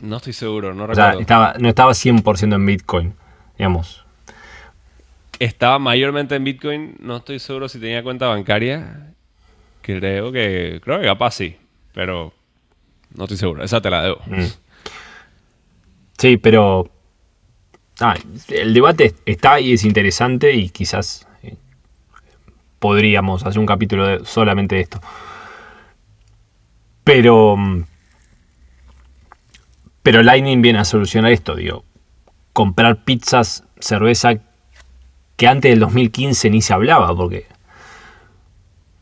No 0.00 0.16
estoy 0.16 0.32
seguro, 0.32 0.74
no 0.74 0.86
recuerdo. 0.86 1.10
O 1.10 1.12
sea, 1.12 1.20
estaba, 1.20 1.54
no 1.58 1.68
estaba 1.68 1.92
100% 1.92 2.54
en 2.54 2.66
Bitcoin, 2.66 3.14
digamos. 3.56 4.04
Estaba 5.38 5.78
mayormente 5.78 6.34
en 6.34 6.44
Bitcoin, 6.44 6.96
no 6.98 7.16
estoy 7.16 7.38
seguro 7.38 7.68
si 7.68 7.78
tenía 7.78 8.02
cuenta 8.02 8.26
bancaria. 8.26 9.12
Creo 9.82 10.32
que, 10.32 10.80
creo 10.82 11.00
que 11.00 11.06
capaz 11.06 11.32
sí, 11.32 11.56
pero 11.92 12.32
no 13.14 13.24
estoy 13.24 13.36
seguro. 13.36 13.62
Esa 13.62 13.80
te 13.80 13.90
la 13.90 14.02
debo. 14.02 14.20
Mm. 14.26 14.46
Sí, 16.18 16.36
pero 16.38 16.90
ah, 18.00 18.16
el 18.48 18.74
debate 18.74 19.14
está 19.24 19.60
y 19.60 19.72
es 19.72 19.84
interesante 19.84 20.52
y 20.52 20.70
quizás 20.70 21.26
eh, 21.42 21.56
podríamos 22.78 23.44
hacer 23.44 23.58
un 23.58 23.66
capítulo 23.66 24.24
solamente 24.24 24.76
de 24.76 24.80
esto. 24.82 25.00
Pero 27.04 27.56
mm, 27.56 27.84
pero 30.06 30.22
Lightning 30.22 30.62
viene 30.62 30.78
a 30.78 30.84
solucionar 30.84 31.32
esto, 31.32 31.56
digo. 31.56 31.82
Comprar 32.52 33.02
pizzas, 33.02 33.64
cerveza, 33.80 34.34
que 35.34 35.48
antes 35.48 35.68
del 35.68 35.80
2015 35.80 36.48
ni 36.50 36.62
se 36.62 36.72
hablaba, 36.72 37.12
porque. 37.16 37.46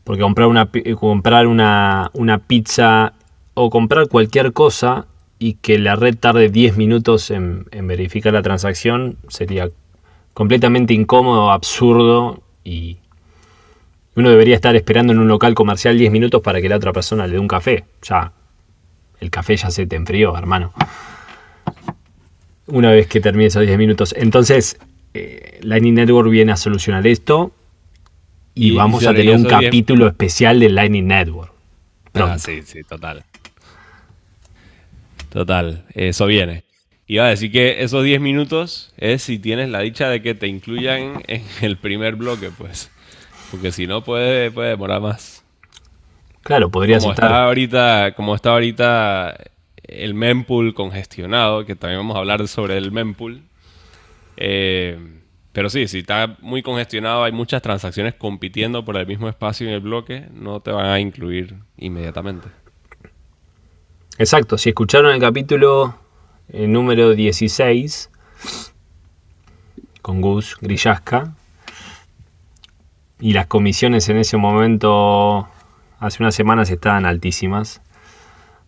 Porque 0.03 0.23
comprar 0.23 0.47
una, 0.47 0.67
comprar 0.99 1.45
una, 1.45 2.41
pizza 2.47 3.13
o 3.53 3.69
comprar 3.69 4.07
cualquier 4.07 4.51
cosa 4.51 5.05
y 5.37 5.53
que 5.53 5.77
la 5.77 5.95
red 5.95 6.17
tarde 6.17 6.49
10 6.49 6.75
minutos 6.75 7.29
en, 7.29 7.67
en 7.69 7.85
verificar 7.85 8.33
la 8.33 8.41
transacción 8.41 9.17
sería 9.27 9.69
completamente 10.33 10.95
incómodo, 10.95 11.51
absurdo 11.51 12.41
y 12.63 12.97
uno 14.15 14.31
debería 14.31 14.55
estar 14.55 14.75
esperando 14.75 15.13
en 15.13 15.19
un 15.19 15.27
local 15.27 15.53
comercial 15.53 15.99
10 15.99 16.11
minutos 16.11 16.41
para 16.41 16.61
que 16.61 16.69
la 16.69 16.77
otra 16.77 16.93
persona 16.93 17.27
le 17.27 17.33
dé 17.33 17.39
un 17.39 17.47
café. 17.47 17.85
Ya 18.01 18.31
el 19.19 19.29
café 19.29 19.55
ya 19.55 19.69
se 19.71 19.85
te 19.85 19.95
enfrió, 19.95 20.37
hermano. 20.37 20.73
Una 22.67 22.91
vez 22.91 23.07
que 23.07 23.19
termine 23.21 23.47
esos 23.47 23.65
10 23.65 23.77
minutos. 23.77 24.13
Entonces, 24.17 24.77
eh, 25.13 25.59
Lightning 25.61 25.93
Network 25.93 26.29
viene 26.29 26.51
a 26.51 26.57
solucionar 26.57 27.05
esto 27.07 27.53
y, 28.53 28.71
vamos 28.71 29.05
a 29.05 29.13
tener 29.13 29.35
un 29.35 29.45
capítulo 29.45 30.07
especial 30.07 30.59
de 30.59 30.69
Lightning 30.69 31.07
Network. 31.07 31.53
Ah, 32.13 32.37
sí, 32.39 32.61
sí, 32.63 32.83
total. 32.83 33.23
Total, 35.29 35.85
eso 35.93 36.25
viene. 36.25 36.63
Iba 37.07 37.25
a 37.25 37.29
decir 37.29 37.51
que 37.51 37.83
esos 37.83 38.03
10 38.03 38.19
minutos 38.19 38.93
es 38.97 39.21
si 39.21 39.37
tienes 39.37 39.69
la 39.69 39.81
dicha 39.81 40.09
de 40.09 40.21
que 40.21 40.33
te 40.33 40.47
incluyan 40.47 41.23
en 41.27 41.43
el 41.61 41.77
primer 41.77 42.15
bloque, 42.15 42.49
pues. 42.57 42.89
Porque 43.51 43.71
si 43.71 43.85
no, 43.85 44.03
puede, 44.03 44.49
puede 44.51 44.69
demorar 44.69 45.01
más. 45.01 45.44
Claro, 46.45 46.69
podría 46.69 46.99
como 46.99 47.13
estar. 47.13 47.25
Está 47.25 47.43
ahorita, 47.45 48.13
como 48.15 48.35
está 48.35 48.51
ahorita 48.51 49.35
el 49.81 50.13
mempool 50.13 50.75
congestionado, 50.75 51.65
que 51.65 51.75
también 51.75 52.01
vamos 52.01 52.15
a 52.15 52.19
hablar 52.19 52.47
sobre 52.47 52.77
el 52.77 52.91
mempool. 52.91 53.41
Eh, 54.37 54.95
pero 55.53 55.71
sí, 55.71 55.87
si 55.87 55.99
está 55.99 56.37
muy 56.41 56.61
congestionado, 56.61 57.23
hay 57.23 57.31
muchas 57.31 57.63
transacciones 57.63 58.13
compitiendo 58.13 58.85
por 58.85 58.95
el 58.95 59.07
mismo 59.07 59.27
espacio 59.27 59.67
en 59.67 59.73
el 59.73 59.79
bloque, 59.79 60.27
no 60.35 60.59
te 60.59 60.69
van 60.69 60.85
a 60.85 60.99
incluir 60.99 61.55
inmediatamente. 61.77 62.47
Exacto, 64.19 64.59
si 64.59 64.69
escucharon 64.69 65.15
el 65.15 65.19
capítulo 65.19 65.97
eh, 66.49 66.67
número 66.67 67.15
16 67.15 68.11
con 70.03 70.21
Gus 70.21 70.57
Grillasca 70.61 71.33
y 73.19 73.33
las 73.33 73.47
comisiones 73.47 74.09
en 74.09 74.17
ese 74.17 74.37
momento 74.37 75.49
hace 75.99 76.21
unas 76.21 76.35
semanas 76.35 76.69
estaban 76.69 77.05
altísimas. 77.05 77.81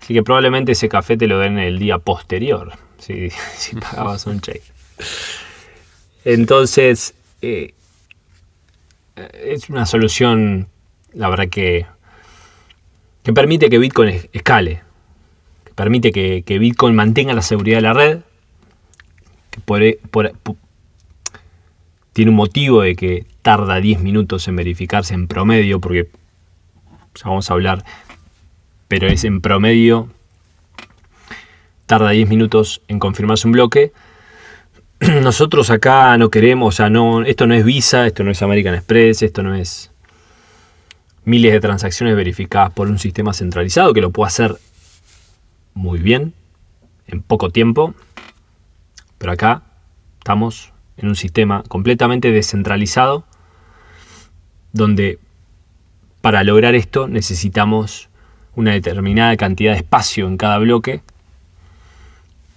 Así 0.01 0.13
que 0.13 0.23
probablemente 0.23 0.73
ese 0.73 0.89
café 0.89 1.17
te 1.17 1.27
lo 1.27 1.39
den 1.39 1.57
el 1.57 1.79
día 1.79 1.97
posterior, 1.97 2.73
si, 2.99 3.29
pagabas 3.81 4.25
un 4.27 4.41
cheque. 4.41 4.61
Entonces, 6.23 7.13
eh, 7.41 7.73
es 9.33 9.69
una 9.69 9.85
solución, 9.85 10.67
la 11.13 11.29
verdad 11.29 11.49
que, 11.49 11.85
que 13.23 13.33
permite 13.33 13.69
que 13.69 13.77
Bitcoin 13.77 14.29
escale, 14.33 14.81
que 15.65 15.73
permite 15.73 16.11
que, 16.11 16.59
Bitcoin 16.59 16.95
mantenga 16.95 17.33
la 17.33 17.41
seguridad 17.41 17.77
de 17.77 17.81
la 17.81 17.93
red, 17.93 18.19
que 19.49 19.97
tiene 22.13 22.31
un 22.31 22.37
motivo 22.37 22.81
de 22.81 22.95
que 22.95 23.25
tarda 23.41 23.79
10 23.79 24.01
minutos 24.01 24.47
en 24.47 24.55
verificarse 24.55 25.13
en 25.13 25.27
promedio, 25.27 25.79
porque 25.79 26.09
vamos 27.23 27.49
a 27.49 27.53
hablar, 27.53 27.83
pero 28.87 29.07
es 29.07 29.23
en 29.23 29.41
promedio, 29.41 30.09
tarda 31.85 32.11
10 32.11 32.29
minutos 32.29 32.81
en 32.87 32.99
confirmarse 32.99 33.47
un 33.47 33.53
bloque. 33.53 33.93
Nosotros 34.99 35.69
acá 35.69 36.17
no 36.17 36.29
queremos, 36.29 36.75
o 36.75 36.77
sea, 36.77 36.89
no, 36.89 37.23
esto 37.23 37.47
no 37.47 37.53
es 37.53 37.63
Visa, 37.63 38.07
esto 38.07 38.23
no 38.23 38.31
es 38.31 38.41
American 38.41 38.75
Express, 38.75 39.21
esto 39.21 39.43
no 39.43 39.55
es 39.55 39.91
miles 41.23 41.51
de 41.51 41.59
transacciones 41.59 42.15
verificadas 42.15 42.71
por 42.71 42.87
un 42.87 42.99
sistema 42.99 43.33
centralizado 43.33 43.93
que 43.93 44.01
lo 44.01 44.11
puede 44.11 44.27
hacer 44.27 44.57
muy 45.73 45.99
bien, 45.99 46.33
en 47.07 47.21
poco 47.21 47.49
tiempo, 47.49 47.93
pero 49.17 49.31
acá 49.31 49.63
estamos 50.19 50.71
en 50.97 51.07
un 51.07 51.15
sistema 51.15 51.63
completamente 51.67 52.31
descentralizado 52.31 53.25
donde 54.73 55.19
para 56.27 56.43
lograr 56.43 56.75
esto 56.75 57.07
necesitamos 57.07 58.09
una 58.53 58.73
determinada 58.73 59.37
cantidad 59.37 59.71
de 59.71 59.77
espacio 59.77 60.27
en 60.27 60.35
cada 60.35 60.57
bloque, 60.57 60.99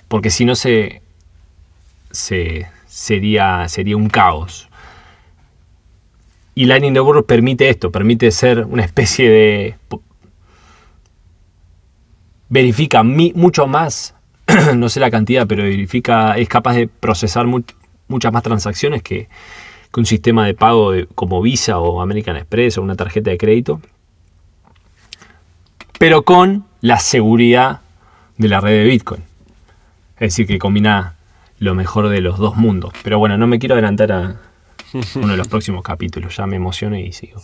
porque 0.08 0.30
si 0.30 0.44
no 0.44 0.56
se, 0.56 1.02
sería, 2.10 3.68
sería 3.68 3.96
un 3.96 4.08
caos. 4.08 4.68
y 6.56 6.64
Lightning 6.64 6.94
Network 6.94 7.26
permite 7.26 7.68
esto, 7.68 7.92
permite 7.92 8.32
ser 8.32 8.64
una 8.64 8.82
especie 8.82 9.30
de... 9.30 9.76
Verifica 12.48 13.04
mucho 13.04 13.68
más, 13.68 14.16
no 14.74 14.88
sé 14.88 14.98
la 14.98 15.12
cantidad, 15.12 15.46
pero 15.46 15.62
verifica, 15.62 16.36
es 16.36 16.48
capaz 16.48 16.74
de 16.74 16.88
procesar 16.88 17.46
muchas 17.46 18.32
más 18.32 18.42
transacciones 18.42 19.04
que, 19.04 19.28
un 19.96 20.06
sistema 20.06 20.46
de 20.46 20.54
pago 20.54 20.92
como 21.14 21.42
Visa 21.42 21.78
o 21.78 22.00
American 22.00 22.36
Express 22.36 22.78
o 22.78 22.82
una 22.82 22.96
tarjeta 22.96 23.30
de 23.30 23.38
crédito. 23.38 23.80
Pero 25.98 26.22
con 26.22 26.64
la 26.80 26.98
seguridad 26.98 27.80
de 28.38 28.48
la 28.48 28.60
red 28.60 28.72
de 28.72 28.84
Bitcoin. 28.84 29.22
Es 30.14 30.34
decir, 30.34 30.46
que 30.46 30.58
combina 30.58 31.16
lo 31.58 31.74
mejor 31.74 32.08
de 32.08 32.20
los 32.20 32.38
dos 32.38 32.56
mundos. 32.56 32.92
Pero 33.02 33.18
bueno, 33.18 33.36
no 33.36 33.46
me 33.46 33.58
quiero 33.58 33.74
adelantar 33.74 34.12
a 34.12 34.36
uno 35.14 35.28
de 35.28 35.36
los 35.36 35.48
próximos 35.48 35.82
capítulos. 35.82 36.36
Ya 36.36 36.46
me 36.46 36.56
emocioné 36.56 37.02
y 37.02 37.12
sigo. 37.12 37.40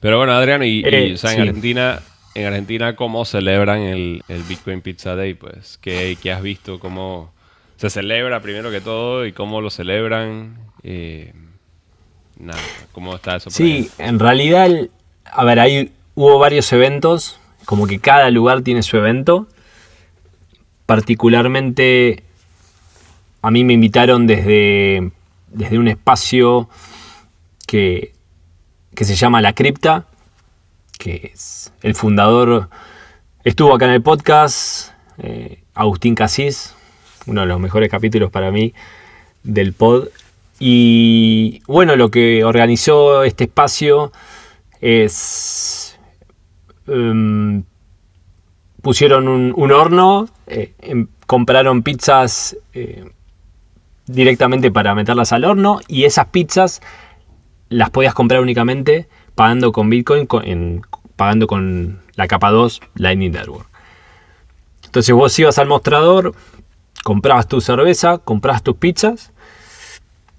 Pero 0.00 0.18
bueno, 0.18 0.32
Adriano, 0.32 0.64
y, 0.64 0.82
eh, 0.84 1.16
en 1.22 1.40
Argentina, 1.40 2.00
en 2.34 2.46
Argentina, 2.46 2.96
¿cómo 2.96 3.24
celebran 3.24 3.80
el, 3.80 4.22
Bitcoin 4.48 4.80
Pizza 4.80 5.14
Day? 5.14 5.34
Pues, 5.34 5.78
¿qué, 5.78 6.16
has 6.34 6.42
visto? 6.42 6.78
¿Cómo 6.80 7.32
se 7.76 7.90
celebra 7.90 8.40
primero 8.40 8.70
que 8.70 8.80
todo? 8.80 9.26
¿Y 9.26 9.32
cómo 9.32 9.60
lo 9.60 9.70
celebran? 9.70 10.58
Eh, 10.82 11.32
nada, 12.38 12.60
¿cómo 12.92 13.14
está 13.14 13.36
eso? 13.36 13.50
sí, 13.50 13.90
en 13.98 14.18
realidad, 14.18 14.70
a 15.24 15.44
ver, 15.44 15.60
ahí 15.60 15.92
hubo 16.14 16.38
varios 16.38 16.72
eventos, 16.72 17.38
como 17.64 17.86
que 17.86 17.98
cada 17.98 18.30
lugar 18.30 18.62
tiene 18.62 18.82
su 18.82 18.96
evento. 18.96 19.46
Particularmente 20.86 22.22
a 23.42 23.50
mí 23.50 23.64
me 23.64 23.72
invitaron 23.72 24.26
desde, 24.26 25.10
desde 25.48 25.78
un 25.78 25.88
espacio 25.88 26.68
que, 27.66 28.12
que 28.94 29.04
se 29.04 29.16
llama 29.16 29.42
La 29.42 29.52
Cripta, 29.52 30.06
que 30.98 31.32
es 31.34 31.72
el 31.82 31.94
fundador, 31.94 32.70
estuvo 33.44 33.74
acá 33.74 33.86
en 33.86 33.92
el 33.92 34.02
podcast, 34.02 34.92
eh, 35.18 35.62
Agustín 35.74 36.14
Casís, 36.14 36.75
uno 37.26 37.42
de 37.42 37.46
los 37.46 37.60
mejores 37.60 37.90
capítulos 37.90 38.30
para 38.30 38.50
mí 38.50 38.72
del 39.42 39.72
pod. 39.72 40.08
Y 40.58 41.62
bueno, 41.66 41.96
lo 41.96 42.10
que 42.10 42.44
organizó 42.44 43.24
este 43.24 43.44
espacio 43.44 44.12
es... 44.80 45.98
Em, 46.86 47.64
pusieron 48.82 49.26
un, 49.26 49.72
horno, 49.72 50.28
eh, 50.46 50.72
em, 50.80 51.08
compraron 51.26 51.82
pizzas 51.82 52.56
eh, 52.72 53.04
directamente 54.06 54.70
para 54.70 54.94
meterlas 54.94 55.32
al 55.32 55.44
horno 55.44 55.80
y 55.88 56.04
esas 56.04 56.26
pizzas 56.26 56.80
las 57.68 57.90
podías 57.90 58.14
comprar 58.14 58.40
únicamente 58.40 59.08
pagando 59.34 59.72
con 59.72 59.90
Bitcoin, 59.90 60.28
pagando 61.16 61.46
con 61.48 61.98
la 62.14 62.28
capa 62.28 62.50
2 62.50 62.80
Lightning 62.94 63.32
Network. 63.32 63.66
Entonces 64.84 65.14
vos 65.14 65.38
ibas 65.38 65.58
al 65.58 65.66
mostrador, 65.66 66.34
comprabas 67.06 67.46
tu 67.46 67.60
cerveza, 67.60 68.18
comprabas 68.18 68.64
tus 68.64 68.78
pizzas 68.78 69.30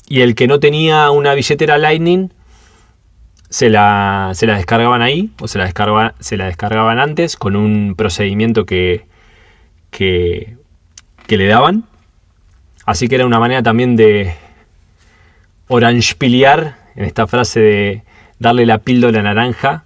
y 0.06 0.20
el 0.20 0.36
que 0.36 0.48
no 0.48 0.60
tenía 0.60 1.10
una 1.12 1.34
billetera 1.34 1.78
Lightning 1.78 2.30
se 3.50 3.70
la, 3.70 4.32
se 4.34 4.48
la 4.48 4.58
descargaban 4.58 5.02
ahí 5.02 5.32
o 5.40 5.48
se 5.48 5.60
la, 5.60 6.14
se 6.20 6.36
la 6.36 6.46
descargaban 6.48 7.00
antes 7.00 7.38
con 7.38 7.56
un 7.56 7.96
procedimiento 7.96 8.66
que, 8.66 9.06
que, 9.92 10.58
que 11.26 11.38
le 11.38 11.48
daban. 11.48 11.86
Así 12.86 13.08
que 13.08 13.16
era 13.16 13.26
una 13.26 13.40
manera 13.40 13.64
también 13.64 13.96
de 13.96 14.36
orangepilear, 15.70 16.76
en 16.98 17.06
esta 17.06 17.28
frase 17.28 17.62
de 17.62 18.04
darle 18.40 18.66
la 18.66 18.80
píldora 18.80 19.22
naranja, 19.22 19.86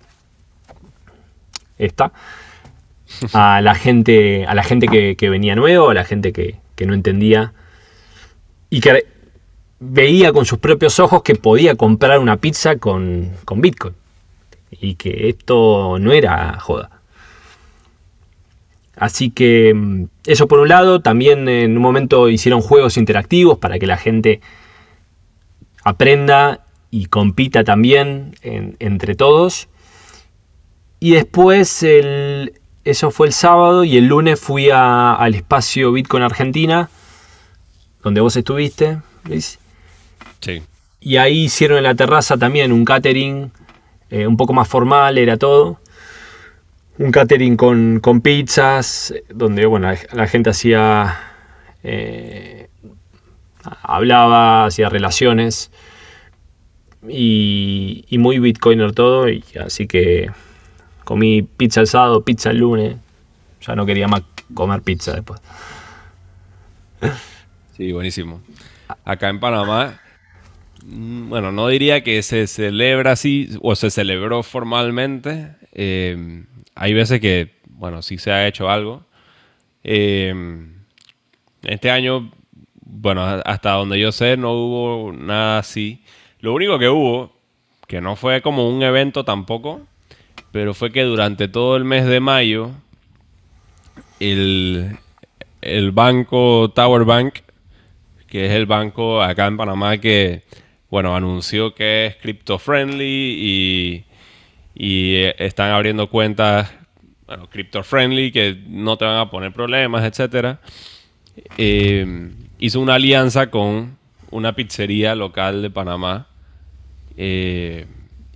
esta, 1.78 2.12
a 3.34 3.62
la 3.62 3.76
gente, 3.76 4.46
a 4.48 4.56
la 4.56 4.64
gente 4.64 5.16
que, 5.16 5.30
venía 5.30 5.56
nuevo, 5.56 5.90
a 5.90 5.94
la 5.94 6.04
gente 6.04 6.34
que, 6.34 6.56
no 6.86 6.94
entendía 6.94 7.54
y 8.70 8.82
que 8.82 9.06
veía 9.80 10.32
con 10.32 10.46
sus 10.46 10.60
propios 10.60 11.00
ojos 11.00 11.24
que 11.24 11.36
podía 11.36 11.76
comprar 11.76 12.20
una 12.20 12.38
pizza 12.38 12.78
con, 12.78 13.32
con 13.46 13.62
Bitcoin 13.62 13.96
y 14.72 14.96
que 14.96 15.30
esto 15.30 15.98
no 16.00 16.12
era 16.12 16.60
joda. 16.60 17.02
Así 18.96 19.32
que 19.32 19.74
mm, 19.74 20.06
eso 20.26 20.48
por 20.48 20.60
un 20.60 20.70
lado, 20.70 21.02
también 21.02 21.50
en 21.50 21.76
un 21.76 21.82
momento 21.82 22.30
hicieron 22.30 22.62
juegos 22.62 22.98
interactivos 22.98 23.58
para 23.58 23.80
que 23.80 23.88
la 23.88 23.98
gente 23.98 24.42
aprenda 25.84 26.66
y 26.92 27.06
compita 27.06 27.64
también 27.64 28.36
entre 28.44 29.16
todos. 29.16 29.70
Y 31.00 31.14
después, 31.14 31.84
eso 32.84 33.12
fue 33.12 33.28
el 33.28 33.34
sábado 33.34 33.84
y 33.84 33.98
el 33.98 34.08
lunes 34.08 34.40
fui 34.40 34.70
al 34.72 35.36
espacio 35.36 35.92
Bitcoin 35.92 36.24
Argentina, 36.24 36.90
donde 38.04 38.22
vos 38.22 38.36
estuviste, 38.36 39.00
Luis. 39.26 39.60
Sí. 40.40 40.64
Y 41.00 41.18
ahí 41.18 41.46
hicieron 41.46 41.78
en 41.78 41.84
la 41.84 41.96
terraza 41.96 42.38
también 42.38 42.72
un 42.72 42.86
catering 42.86 43.52
eh, 44.10 44.28
un 44.28 44.38
poco 44.38 44.54
más 44.54 44.68
formal, 44.68 45.18
era 45.18 45.38
todo 45.38 45.80
un 46.98 47.12
catering 47.12 47.56
con, 47.56 48.22
pizzas, 48.22 49.14
donde 49.30 49.66
bueno, 49.66 49.92
la, 50.12 50.28
gente 50.28 50.52
hacía, 50.52 51.18
eh, 51.84 52.68
hablaba, 53.82 54.66
hacía 54.66 54.90
relaciones 54.90 55.72
y, 57.08 58.06
muy 58.20 58.40
bitcoiner 58.40 58.92
todo, 58.92 59.30
y 59.30 59.44
así 59.60 59.88
que 59.88 60.30
comí 61.12 61.42
pizza 61.42 61.82
el 61.82 61.88
sábado, 61.88 62.24
pizza 62.24 62.52
el 62.52 62.60
lunes, 62.60 62.96
ya 63.60 63.76
no 63.76 63.86
quería 63.86 64.08
más 64.08 64.22
comer 64.54 64.82
pizza 64.82 65.12
después. 65.12 65.42
Sí, 67.76 67.92
buenísimo. 67.92 68.42
Acá 69.04 69.28
en 69.28 69.42
Panamá, 69.42 70.00
mm, 70.86 71.28
bueno, 71.28 71.52
no 71.52 71.68
diría 71.68 72.02
que 72.02 72.24
se 72.24 72.48
celebra 72.48 73.12
así, 73.12 73.50
o 73.62 73.76
se 73.76 73.92
celebró 73.92 74.42
formalmente. 74.42 75.50
Eh, 75.74 76.46
hay 76.76 76.94
veces 76.94 77.20
que, 77.20 77.58
bueno, 77.66 78.02
sí 78.02 78.18
se 78.18 78.32
ha 78.32 78.48
hecho 78.48 78.70
algo. 78.70 79.04
Eh, 79.84 80.34
este 81.64 81.92
año, 81.92 82.32
bueno, 82.86 83.26
hasta 83.26 83.72
donde 83.72 84.00
yo 84.00 84.14
sé, 84.14 84.38
no 84.38 84.54
hubo 84.54 85.12
nada 85.12 85.60
así. 85.60 86.06
Lo 86.40 86.54
único 86.54 86.80
que 86.80 86.88
hubo, 86.88 87.36
que 87.88 88.00
no 88.00 88.16
fue 88.16 88.42
como 88.42 88.70
un 88.70 88.82
evento 88.82 89.26
tampoco, 89.26 89.82
pero 90.52 90.74
fue 90.74 90.92
que 90.92 91.04
durante 91.04 91.48
todo 91.48 91.78
el 91.78 91.86
mes 91.86 92.06
de 92.06 92.20
mayo, 92.20 92.72
el, 94.20 94.98
el 95.62 95.92
banco 95.92 96.72
Tower 96.76 97.06
Bank, 97.06 97.40
que 98.28 98.46
es 98.46 98.52
el 98.52 98.66
banco 98.66 99.22
acá 99.22 99.48
en 99.48 99.58
Panamá 99.58 99.98
que, 99.98 100.44
bueno, 100.90 101.16
anunció 101.16 101.74
que 101.74 102.08
es 102.08 102.16
crypto 102.18 102.60
friendly 102.60 103.36
y 103.40 104.06
y 104.76 105.16
eh, 105.16 105.36
están 105.38 105.72
abriendo 105.72 106.10
cuentas, 106.10 106.72
bueno, 107.28 107.48
crypto 107.50 107.84
friendly, 107.84 108.32
que 108.32 108.58
no 108.68 108.98
te 108.98 109.06
van 109.06 109.18
a 109.18 109.30
poner 109.30 109.54
problemas, 109.54 110.04
etc. 110.04 110.58
Eh, 111.58 112.32
hizo 112.60 112.80
una 112.80 112.96
alianza 112.96 113.50
con 113.50 113.98
una 114.30 114.56
pizzería 114.56 115.16
local 115.16 115.62
de 115.62 115.70
Panamá 115.70 116.28
eh, 117.18 117.86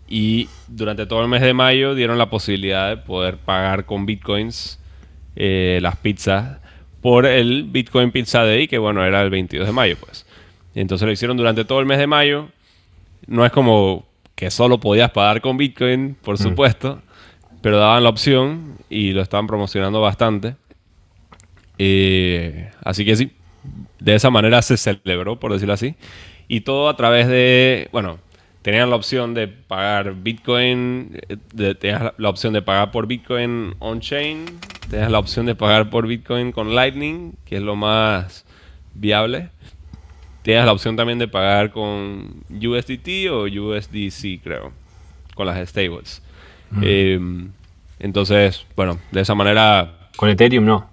y 0.07 0.49
durante 0.67 1.05
todo 1.05 1.21
el 1.21 1.27
mes 1.27 1.41
de 1.41 1.53
mayo 1.53 1.95
dieron 1.95 2.17
la 2.17 2.29
posibilidad 2.29 2.89
de 2.89 2.97
poder 2.97 3.37
pagar 3.37 3.85
con 3.85 4.05
bitcoins 4.05 4.79
las 5.35 5.97
pizzas 5.97 6.59
por 7.05 7.27
el 7.27 7.65
Bitcoin 7.65 8.09
Pizza 8.09 8.43
Day, 8.43 8.67
que 8.67 8.79
bueno, 8.79 9.05
era 9.05 9.21
el 9.21 9.29
22 9.29 9.67
de 9.67 9.71
mayo, 9.71 9.95
pues. 9.99 10.25
Entonces 10.73 11.05
lo 11.05 11.11
hicieron 11.11 11.37
durante 11.37 11.63
todo 11.63 11.79
el 11.79 11.85
mes 11.85 11.99
de 11.99 12.07
mayo. 12.07 12.49
No 13.27 13.45
es 13.45 13.51
como 13.51 14.07
que 14.33 14.49
solo 14.49 14.79
podías 14.79 15.11
pagar 15.11 15.39
con 15.39 15.55
Bitcoin, 15.55 16.15
por 16.19 16.33
mm. 16.33 16.37
supuesto, 16.41 17.03
pero 17.61 17.77
daban 17.77 18.01
la 18.01 18.09
opción 18.09 18.79
y 18.89 19.11
lo 19.11 19.21
estaban 19.21 19.45
promocionando 19.45 20.01
bastante. 20.01 20.55
Eh, 21.77 22.71
así 22.83 23.05
que 23.05 23.15
sí, 23.15 23.31
de 23.99 24.15
esa 24.15 24.31
manera 24.31 24.63
se 24.63 24.75
celebró, 24.75 25.39
por 25.39 25.53
decirlo 25.53 25.75
así. 25.75 25.93
Y 26.47 26.61
todo 26.61 26.89
a 26.89 26.97
través 26.97 27.27
de, 27.27 27.87
bueno, 27.91 28.17
tenían 28.65 28.89
la 28.89 28.95
opción 28.95 29.35
de 29.35 29.47
pagar 29.47 30.15
Bitcoin, 30.15 31.21
tenías 31.77 32.13
la 32.17 32.29
opción 32.29 32.51
de 32.51 32.63
pagar 32.63 32.89
por 32.89 33.05
Bitcoin 33.05 33.75
on-chain, 33.77 34.45
tenías 34.89 35.11
la 35.11 35.19
opción 35.19 35.45
de 35.45 35.53
pagar 35.53 35.91
por 35.91 36.07
Bitcoin 36.07 36.51
con 36.51 36.73
Lightning, 36.73 37.33
que 37.45 37.57
es 37.57 37.61
lo 37.61 37.75
más 37.75 38.43
viable. 38.95 39.49
Tienes 40.41 40.65
la 40.65 40.71
opción 40.71 40.95
también 40.95 41.19
de 41.19 41.27
pagar 41.27 41.69
con 41.69 42.43
USDT 42.49 43.29
o 43.29 43.43
USDC, 43.43 44.41
creo, 44.41 44.73
con 45.35 45.45
las 45.45 45.69
stables. 45.69 46.23
Mm. 46.71 46.83
Em, 46.83 47.51
entonces, 47.99 48.65
bueno, 48.75 48.97
de 49.11 49.21
esa 49.21 49.35
manera... 49.35 50.09
Con 50.15 50.27
Ethereum 50.27 50.65
no. 50.65 50.89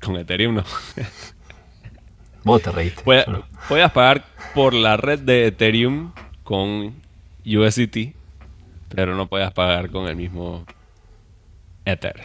Con 0.00 0.16
Ethereum 0.16 0.54
no. 0.54 0.64
Vos 2.44 2.62
te 2.62 2.72
reíste. 2.72 3.02
Puedes, 3.04 3.90
pagar 3.90 4.24
por 4.54 4.72
la 4.72 4.96
red 4.96 5.18
de 5.18 5.48
Ethereum 5.48 6.12
con 6.44 6.94
USDT, 7.44 8.14
pero 8.88 9.14
no 9.14 9.28
podías 9.28 9.52
pagar 9.52 9.90
con 9.90 10.08
el 10.08 10.16
mismo 10.16 10.64
Ether. 11.84 12.22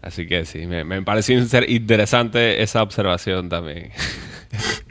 Así 0.00 0.26
que 0.26 0.44
sí, 0.44 0.66
me, 0.66 0.84
me 0.84 1.02
pareció 1.02 1.44
ser 1.46 1.68
interesante 1.68 2.62
esa 2.62 2.82
observación 2.82 3.48
también. 3.48 3.90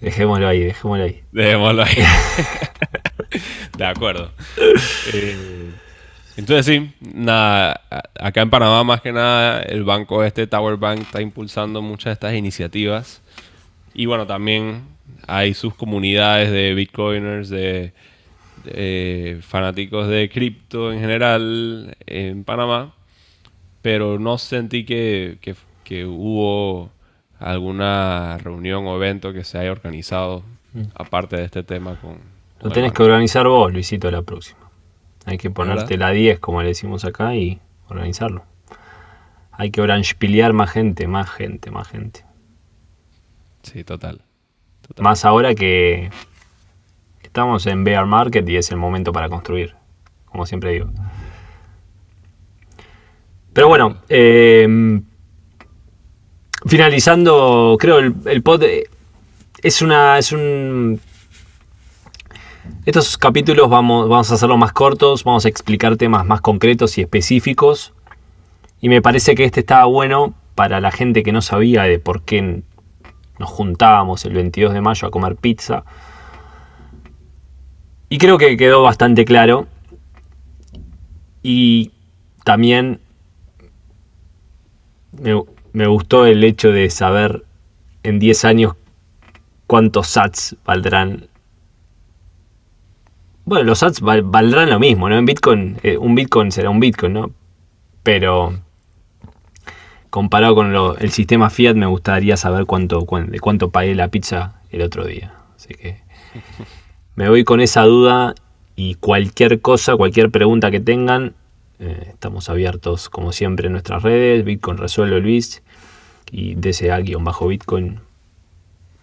Dejémoslo 0.00 0.46
ahí, 0.46 0.60
dejémoslo 0.60 1.04
ahí. 1.04 1.22
Dejémoslo 1.32 1.82
ahí. 1.82 1.96
de 3.78 3.84
acuerdo. 3.84 4.30
Eh, 5.12 5.70
entonces 6.36 6.66
sí, 6.66 6.92
nada, 7.00 7.80
acá 8.18 8.42
en 8.42 8.50
Panamá 8.50 8.84
más 8.84 9.00
que 9.00 9.12
nada 9.12 9.60
el 9.62 9.82
banco 9.82 10.22
este, 10.22 10.46
Tower 10.46 10.76
Bank, 10.76 11.00
está 11.00 11.20
impulsando 11.20 11.82
muchas 11.82 12.06
de 12.06 12.12
estas 12.12 12.34
iniciativas. 12.34 13.22
Y 13.98 14.06
bueno, 14.06 14.28
también 14.28 14.84
hay 15.26 15.54
sus 15.54 15.74
comunidades 15.74 16.52
de 16.52 16.72
bitcoiners, 16.72 17.48
de, 17.48 17.92
fanáticos 19.42 20.06
de 20.06 20.30
cripto 20.30 20.92
en 20.92 21.00
general 21.00 21.96
en 22.06 22.44
Panamá. 22.44 22.94
Pero 23.82 24.20
no 24.20 24.38
sentí 24.38 24.84
que, 24.84 25.38
que 25.82 26.06
hubo 26.06 26.90
alguna 27.40 28.38
reunión 28.38 28.86
o 28.86 28.94
evento 28.94 29.32
que 29.32 29.42
se 29.42 29.58
haya 29.58 29.72
organizado 29.72 30.44
mm. 30.74 30.82
aparte 30.94 31.36
de 31.36 31.44
este 31.46 31.64
tema 31.64 31.96
con... 32.00 32.18
Lo 32.60 32.70
tenés 32.70 32.92
que 32.92 33.02
organizar 33.02 33.48
vos, 33.48 33.72
Luisito, 33.72 34.12
la 34.12 34.22
próxima. 34.22 34.70
Hay 35.24 35.38
que 35.38 35.50
ponerte 35.50 35.96
la 35.96 36.10
10, 36.10 36.38
como 36.38 36.62
le 36.62 36.68
decimos 36.68 37.04
acá, 37.04 37.34
y 37.34 37.58
organizarlo. 37.88 38.44
Hay 39.50 39.72
que 39.72 39.80
orangepilear 39.80 40.52
más 40.52 40.70
gente, 40.70 41.08
más 41.08 41.28
gente, 41.28 41.72
más 41.72 41.88
gente. 41.88 42.27
Sí, 43.72 43.84
total. 43.84 44.22
Más 44.98 45.26
ahora 45.26 45.54
que 45.54 46.10
estamos 47.22 47.66
en 47.66 47.84
bear 47.84 48.06
market 48.06 48.48
y 48.48 48.56
es 48.56 48.70
el 48.70 48.78
momento 48.78 49.12
para 49.12 49.28
construir, 49.28 49.74
como 50.24 50.46
siempre 50.46 50.72
digo. 50.72 50.90
Pero 53.52 53.68
bueno, 53.68 53.98
eh, 54.08 55.00
finalizando, 56.64 57.76
creo, 57.78 57.98
el, 57.98 58.14
el 58.24 58.42
pod 58.42 58.62
eh, 58.62 58.88
es 59.62 59.82
una. 59.82 60.18
es 60.18 60.32
un. 60.32 61.00
Estos 62.86 63.18
capítulos 63.18 63.68
vamos, 63.68 64.08
vamos 64.08 64.30
a 64.30 64.34
hacerlos 64.34 64.56
más 64.56 64.72
cortos, 64.72 65.24
vamos 65.24 65.44
a 65.44 65.48
explicar 65.48 65.96
temas 65.96 66.24
más 66.24 66.40
concretos 66.40 66.96
y 66.96 67.02
específicos. 67.02 67.92
Y 68.80 68.88
me 68.88 69.02
parece 69.02 69.34
que 69.34 69.44
este 69.44 69.60
estaba 69.60 69.84
bueno 69.84 70.34
para 70.54 70.80
la 70.80 70.90
gente 70.90 71.22
que 71.22 71.32
no 71.32 71.42
sabía 71.42 71.82
de 71.82 71.98
por 71.98 72.22
qué 72.22 72.62
nos 73.38 73.50
juntábamos 73.50 74.24
el 74.24 74.34
22 74.34 74.72
de 74.72 74.80
mayo 74.80 75.08
a 75.08 75.10
comer 75.10 75.36
pizza. 75.36 75.84
Y 78.08 78.18
creo 78.18 78.38
que 78.38 78.56
quedó 78.56 78.82
bastante 78.82 79.24
claro. 79.24 79.66
Y 81.42 81.92
también 82.44 83.00
me, 85.72 85.86
gustó 85.86 86.26
el 86.26 86.42
hecho 86.44 86.72
de 86.72 86.90
saber 86.90 87.44
en 88.02 88.18
10 88.18 88.44
años 88.44 88.74
cuántos 89.66 90.08
sats 90.08 90.56
valdrán. 90.64 91.28
Bueno, 93.44 93.64
los 93.64 93.78
sats 93.78 94.00
valdrán 94.00 94.70
lo 94.70 94.78
mismo, 94.78 95.08
¿no? 95.08 95.16
En 95.16 95.24
Bitcoin, 95.24 95.78
eh, 95.82 95.96
un 95.96 96.14
Bitcoin 96.14 96.52
será 96.52 96.70
un 96.70 96.80
Bitcoin, 96.80 97.12
¿no? 97.14 97.30
Pero 98.02 98.58
comparado 100.10 100.54
con 100.54 100.74
el 100.98 101.10
sistema 101.10 101.50
Fiat, 101.50 101.74
me 101.74 101.86
gustaría 101.86 102.36
saber 102.36 102.66
cuánto, 102.66 103.06
de 103.26 103.40
cuánto 103.40 103.70
pagué 103.70 103.94
la 103.94 104.08
pizza 104.08 104.60
el 104.70 104.82
otro 104.82 105.04
día. 105.06 105.34
Así 105.56 105.74
que 105.74 106.00
me 107.16 107.28
voy 107.28 107.44
con 107.44 107.60
esa 107.60 107.82
duda 107.82 108.34
y 108.76 108.94
cualquier 108.94 109.60
cosa, 109.60 109.96
cualquier 109.96 110.30
pregunta 110.30 110.70
que 110.70 110.80
tengan, 110.80 111.34
eh, 111.80 112.10
estamos 112.10 112.48
abiertos 112.48 113.08
como 113.08 113.32
siempre 113.32 113.66
en 113.66 113.72
nuestras 113.72 114.02
redes, 114.02 114.44
Bitcoin 114.44 114.78
Resuelve 114.78 115.20
Luis 115.20 115.62
y 116.30 116.54
DCA-Bitcoin, 116.54 118.00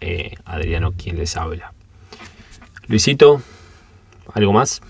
eh, 0.00 0.34
Adriano 0.44 0.92
quien 0.92 1.18
les 1.18 1.36
habla. 1.36 1.72
Luisito, 2.88 3.42
¿algo 4.32 4.52
más? 4.52 4.80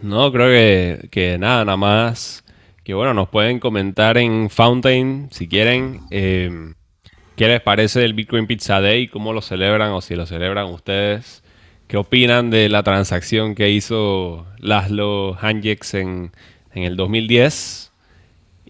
No, 0.00 0.32
creo 0.32 0.48
que, 0.48 1.08
que, 1.10 1.38
nada, 1.38 1.64
nada 1.64 1.76
más. 1.76 2.42
Que 2.84 2.94
bueno, 2.94 3.14
nos 3.14 3.28
pueden 3.28 3.60
comentar 3.60 4.18
en 4.18 4.50
Fountain 4.50 5.28
si 5.30 5.48
quieren. 5.48 6.00
Eh, 6.10 6.74
¿Qué 7.36 7.48
les 7.48 7.60
parece 7.60 8.04
el 8.04 8.14
Bitcoin 8.14 8.46
Pizza 8.46 8.80
Day? 8.80 9.08
¿Cómo 9.08 9.32
lo 9.32 9.40
celebran 9.40 9.92
o 9.92 10.00
si 10.00 10.14
lo 10.16 10.26
celebran 10.26 10.66
ustedes? 10.66 11.42
¿Qué 11.86 11.96
opinan 11.96 12.50
de 12.50 12.68
la 12.68 12.82
transacción 12.82 13.54
que 13.54 13.70
hizo 13.70 14.46
Laszlo 14.58 15.36
Hanjeks 15.40 15.94
en, 15.94 16.32
en 16.74 16.82
el 16.82 16.96
2010? 16.96 17.92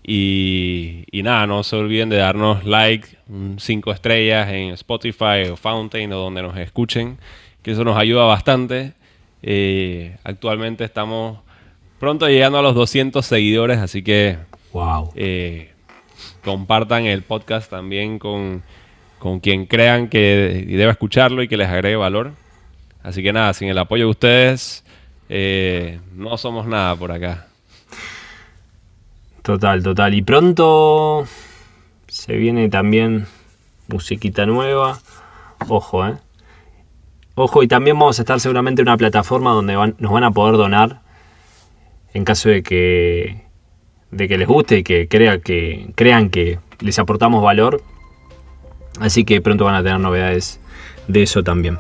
Y, 0.05 1.05
nada, 1.12 1.46
no 1.46 1.62
se 1.62 1.77
olviden 1.77 2.09
de 2.09 2.16
darnos 2.16 2.64
like, 2.64 3.09
5 3.57 3.92
estrellas 3.92 4.48
en 4.51 4.70
Spotify 4.70 5.48
o 5.51 5.57
Fountain 5.57 6.12
o 6.12 6.18
donde 6.18 6.42
nos 6.42 6.57
escuchen, 6.57 7.18
que 7.62 7.70
eso 7.70 7.85
nos 7.85 7.96
ayuda 7.96 8.25
bastante. 8.25 8.94
Eh, 9.42 10.16
actualmente 10.25 10.85
estamos 10.85 11.38
pronto 12.02 12.28
llegando 12.28 12.58
a 12.58 12.62
los 12.62 12.74
200 12.74 13.24
seguidores, 13.24 13.78
así 13.78 14.02
que 14.02 14.36
wow. 14.72 15.12
Eh, 15.14 15.70
compartan 16.42 17.04
el 17.04 17.22
podcast 17.22 17.70
también 17.70 18.18
con, 18.18 18.64
con 19.20 19.38
quien 19.38 19.66
crean 19.66 20.08
que 20.08 20.66
debe 20.66 20.90
escucharlo 20.90 21.44
y 21.44 21.48
que 21.48 21.56
les 21.56 21.68
agregue 21.68 21.94
valor. 21.94 22.32
Así 23.04 23.22
que 23.22 23.32
nada, 23.32 23.54
sin 23.54 23.68
el 23.68 23.78
apoyo 23.78 24.06
de 24.06 24.10
ustedes, 24.10 24.84
eh, 25.28 26.00
no 26.12 26.36
somos 26.38 26.66
nada 26.66 26.96
por 26.96 27.12
acá. 27.12 27.46
Total, 29.42 29.80
total. 29.84 30.14
Y 30.14 30.22
pronto 30.22 31.24
se 32.08 32.34
viene 32.34 32.68
también 32.68 33.26
musiquita 33.86 34.44
nueva. 34.44 34.98
Ojo, 35.68 36.04
¿eh? 36.04 36.16
Ojo, 37.36 37.62
y 37.62 37.68
también 37.68 37.96
vamos 37.96 38.18
a 38.18 38.22
estar 38.22 38.40
seguramente 38.40 38.82
en 38.82 38.88
una 38.88 38.96
plataforma 38.96 39.52
donde 39.52 39.74
nos 39.98 40.12
van 40.12 40.24
a 40.24 40.32
poder 40.32 40.56
donar 40.56 41.01
en 42.14 42.25
caso 42.25 42.48
de 42.48 42.62
que, 42.62 43.42
de 44.11 44.29
que 44.29 44.38
les 44.38 44.46
guste 44.46 44.79
y 44.79 44.83
que, 44.83 45.09
crea, 45.09 45.38
que 45.38 45.90
crean 45.94 46.31
que 46.31 46.59
les 46.81 46.98
aportamos 46.98 47.42
valor. 47.42 47.83
Así 49.01 49.25
que 49.25 49.40
pronto 49.40 49.64
van 49.64 49.75
a 49.75 49.83
tener 49.83 49.98
novedades 50.01 50.61
de 51.09 51.22
eso 51.22 51.42
también. 51.42 51.79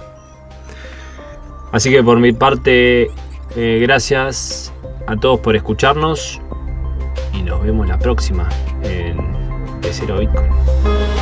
Así 1.72 1.90
que 1.90 2.02
por 2.02 2.18
mi 2.18 2.32
parte, 2.32 3.10
eh, 3.56 3.78
gracias 3.80 4.72
a 5.06 5.16
todos 5.16 5.40
por 5.40 5.56
escucharnos 5.56 6.40
y 7.32 7.42
nos 7.42 7.62
vemos 7.62 7.88
la 7.88 7.98
próxima 7.98 8.48
en 8.82 9.16
De 9.80 9.92
Cero 9.92 10.18
Bitcoin. 10.18 11.21